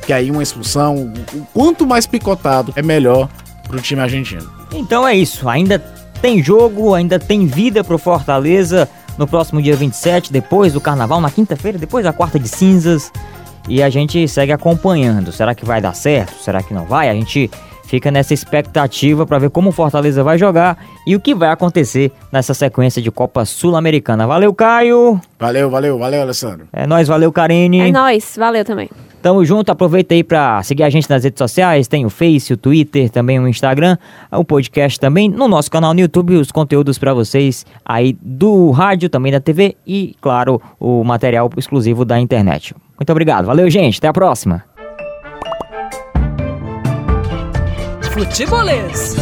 Que 0.06 0.12
aí 0.12 0.30
uma 0.30 0.44
expulsão, 0.44 1.14
o 1.34 1.46
quanto 1.54 1.86
mais 1.86 2.06
picotado 2.06 2.74
é 2.76 2.82
melhor 2.82 3.30
pro 3.68 3.80
time 3.80 4.02
argentino. 4.02 4.50
Então 4.74 5.08
é 5.08 5.16
isso, 5.16 5.48
ainda 5.48 5.80
tem 6.22 6.44
jogo, 6.44 6.94
ainda 6.94 7.18
tem 7.20 7.46
vida 7.48 7.84
pro 7.84 7.98
Fortaleza 7.98 8.90
no 9.18 9.26
próximo 9.26 9.62
dia 9.62 9.76
27, 9.76 10.32
depois 10.32 10.74
do 10.74 10.82
carnaval, 10.82 11.22
na 11.22 11.32
quinta-feira, 11.32 11.78
depois 11.78 12.04
da 12.04 12.12
quarta 12.12 12.38
de 12.38 12.50
cinzas 12.50 13.12
e 13.68 13.82
a 13.82 13.90
gente 13.90 14.28
segue 14.28 14.52
acompanhando. 14.52 15.32
Será 15.32 15.56
que 15.56 15.66
vai 15.66 15.82
dar 15.82 15.94
certo? 15.94 16.42
Será 16.42 16.62
que 16.62 16.74
não 16.74 16.86
vai? 16.86 17.10
A 17.10 17.14
gente 17.14 17.50
fica 17.86 18.12
nessa 18.12 18.34
expectativa 18.34 19.26
para 19.26 19.40
ver 19.40 19.50
como 19.50 19.70
o 19.70 19.72
Fortaleza 19.72 20.24
vai 20.24 20.38
jogar 20.38 20.78
e 21.06 21.16
o 21.16 21.20
que 21.20 21.34
vai 21.34 21.50
acontecer 21.50 22.12
nessa 22.32 22.54
sequência 22.54 23.02
de 23.02 23.12
Copa 23.12 23.46
Sul-Americana. 23.46 24.28
Valeu, 24.28 24.54
Caio! 24.54 25.20
Valeu, 25.40 25.70
valeu, 25.70 25.98
valeu, 25.98 26.22
Alessandro. 26.22 26.68
É 26.74 26.88
nós, 26.88 27.08
valeu, 27.08 27.32
Karine. 27.32 27.80
É 27.80 27.92
nós, 27.92 28.36
valeu 28.38 28.66
também. 28.66 28.90
Tamo 29.22 29.44
junto, 29.44 29.72
aproveita 29.72 30.14
aí 30.14 30.24
para 30.24 30.62
seguir 30.62 30.84
a 30.84 30.90
gente 30.90 31.10
nas 31.10 31.24
redes 31.24 31.40
sociais, 31.40 31.88
tem 31.88 32.06
o 32.06 32.12
Face, 32.12 32.54
o 32.54 32.58
Twitter, 32.58 33.10
também 33.10 33.40
o 33.40 33.48
Instagram, 33.48 33.98
o 34.32 34.46
podcast 34.46 35.00
também, 35.00 35.28
no 35.28 35.48
nosso 35.48 35.72
canal 35.72 35.96
no 35.96 36.00
YouTube, 36.00 36.36
os 36.36 36.52
conteúdos 36.52 37.00
para 37.00 37.12
vocês 37.12 37.66
aí 37.84 38.16
do 38.22 38.70
rádio, 38.70 39.10
também 39.10 39.32
da 39.32 39.40
TV 39.40 39.76
e, 39.86 40.16
claro, 40.22 40.62
o 40.80 41.04
material 41.04 41.50
exclusivo 41.58 42.06
da 42.06 42.20
internet. 42.20 42.76
Muito 42.98 43.12
obrigado, 43.12 43.46
valeu 43.46 43.70
gente, 43.70 43.98
até 43.98 44.08
a 44.08 44.14
próxima. 44.14 44.64
Futebolês. 48.14 49.16